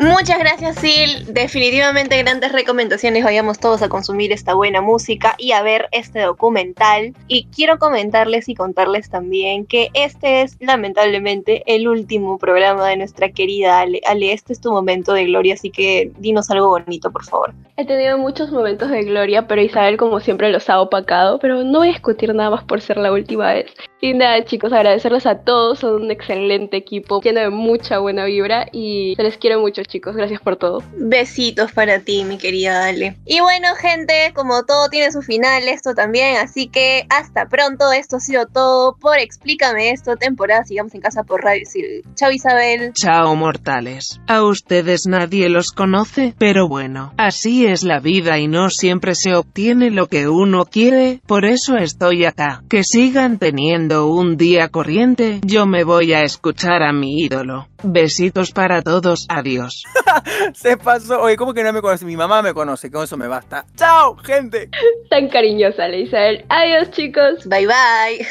Muchas 0.00 0.38
gracias, 0.38 0.76
Sil. 0.80 1.28
Definitivamente 1.28 2.16
grandes 2.22 2.52
recomendaciones. 2.52 3.22
Vayamos 3.22 3.58
todos 3.58 3.82
a 3.82 3.90
consumir 3.90 4.32
esta 4.32 4.54
buena 4.54 4.80
música 4.80 5.34
y 5.36 5.52
a 5.52 5.60
ver 5.62 5.88
este 5.92 6.20
documental. 6.20 7.12
Y 7.28 7.48
quiero 7.54 7.78
comentarles 7.78 8.48
y 8.48 8.54
contarles 8.54 9.10
también 9.10 9.66
que 9.66 9.90
este 9.92 10.40
es 10.40 10.56
lamentablemente 10.58 11.62
el 11.66 11.86
último 11.86 12.38
programa 12.38 12.88
de 12.88 12.96
nuestra 12.96 13.28
querida 13.28 13.80
Ale. 13.80 14.00
Ale, 14.06 14.32
este 14.32 14.54
es 14.54 14.62
tu 14.62 14.72
momento 14.72 15.12
de 15.12 15.26
gloria, 15.26 15.52
así 15.52 15.70
que 15.70 16.10
dinos 16.16 16.50
algo 16.50 16.68
bonito, 16.68 17.10
por 17.10 17.26
favor. 17.26 17.52
He 17.76 17.84
tenido 17.84 18.16
muchos 18.16 18.50
momentos 18.50 18.90
de 18.90 19.02
gloria, 19.04 19.46
pero 19.46 19.60
Isabel 19.60 19.98
como 19.98 20.20
siempre 20.20 20.50
los 20.50 20.70
ha 20.70 20.80
opacado, 20.80 21.38
pero 21.40 21.62
no 21.62 21.80
voy 21.80 21.88
a 21.88 21.92
discutir 21.92 22.34
nada 22.34 22.48
más 22.48 22.64
por 22.64 22.80
ser 22.80 22.96
la 22.96 23.12
última 23.12 23.52
vez. 23.52 23.70
Y 24.00 24.14
nada, 24.14 24.42
chicos, 24.46 24.72
agradecerles 24.72 25.26
a 25.26 25.40
todos, 25.44 25.80
son 25.80 26.02
un 26.02 26.10
excelente 26.10 26.78
equipo, 26.78 27.20
lleno 27.20 27.40
de 27.40 27.50
mucha 27.50 27.98
buena 27.98 28.24
vibra 28.24 28.66
y 28.72 29.12
se 29.16 29.22
les 29.22 29.36
quiero 29.36 29.60
mucho, 29.60 29.82
chicos. 29.90 30.16
Gracias 30.16 30.40
por 30.40 30.56
todo. 30.56 30.82
Besitos 30.96 31.72
para 31.72 32.00
ti, 32.00 32.24
mi 32.24 32.38
querida 32.38 32.86
Ale. 32.86 33.16
Y 33.26 33.40
bueno, 33.40 33.74
gente, 33.76 34.32
como 34.34 34.64
todo 34.64 34.88
tiene 34.88 35.12
su 35.12 35.20
final, 35.20 35.64
esto 35.68 35.94
también, 35.94 36.36
así 36.36 36.68
que 36.68 37.06
hasta 37.10 37.46
pronto. 37.46 37.92
Esto 37.92 38.16
ha 38.16 38.20
sido 38.20 38.46
todo 38.46 38.96
por 38.96 39.18
Explícame 39.18 39.90
esto, 39.90 40.16
temporada 40.16 40.64
Sigamos 40.64 40.94
en 40.94 41.00
casa 41.00 41.24
por 41.24 41.42
Radio 41.42 41.64
Sil. 41.68 42.06
Chao, 42.14 42.30
Isabel. 42.30 42.92
Chao, 42.94 43.34
mortales. 43.36 44.20
A 44.26 44.42
ustedes 44.42 45.06
nadie 45.06 45.48
los 45.48 45.72
conoce, 45.72 46.34
pero 46.38 46.68
bueno, 46.68 47.12
así 47.16 47.66
es 47.66 47.82
la 47.82 47.98
vida 48.00 48.38
y 48.38 48.48
no 48.48 48.70
siempre 48.70 49.14
se 49.14 49.34
obtiene 49.34 49.90
lo 49.90 50.06
que 50.06 50.28
uno 50.28 50.64
quiere, 50.64 51.20
por 51.26 51.44
eso 51.44 51.76
estoy 51.76 52.24
acá. 52.24 52.62
Que 52.68 52.84
sigan 52.84 53.38
teniendo 53.38 54.06
un 54.06 54.36
día 54.36 54.68
corriente, 54.68 55.40
yo 55.44 55.66
me 55.66 55.84
voy 55.84 56.12
a 56.12 56.22
escuchar 56.22 56.82
a 56.82 56.92
mi 56.92 57.20
ídolo. 57.22 57.68
Besitos 57.82 58.52
para 58.52 58.82
todos, 58.82 59.26
adiós. 59.28 59.84
Se 60.54 60.76
pasó. 60.76 61.20
Oye, 61.20 61.36
¿cómo 61.36 61.54
que 61.54 61.62
no 61.62 61.72
me 61.72 61.80
conoce? 61.80 62.04
Mi 62.04 62.16
mamá 62.16 62.42
me 62.42 62.54
conoce, 62.54 62.90
con 62.90 63.04
eso 63.04 63.16
me 63.16 63.26
basta. 63.26 63.64
¡Chao, 63.76 64.16
gente! 64.16 64.70
Tan 65.08 65.28
cariñosa, 65.28 65.88
Isabel. 65.88 66.44
Adiós, 66.48 66.90
chicos. 66.90 67.46
Bye, 67.46 67.66
bye. 67.66 68.26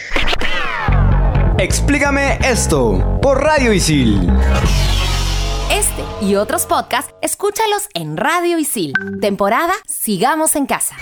Explícame 1.57 2.39
esto 2.43 3.19
por 3.21 3.43
Radio 3.43 3.73
Isil. 3.73 4.29
Este 5.71 6.03
y 6.21 6.35
otros 6.35 6.65
podcasts, 6.65 7.13
escúchalos 7.21 7.89
en 7.93 8.17
Radio 8.17 8.57
Isil. 8.57 8.93
Temporada 9.19 9.73
Sigamos 9.85 10.55
en 10.55 10.65
Casa. 10.65 10.95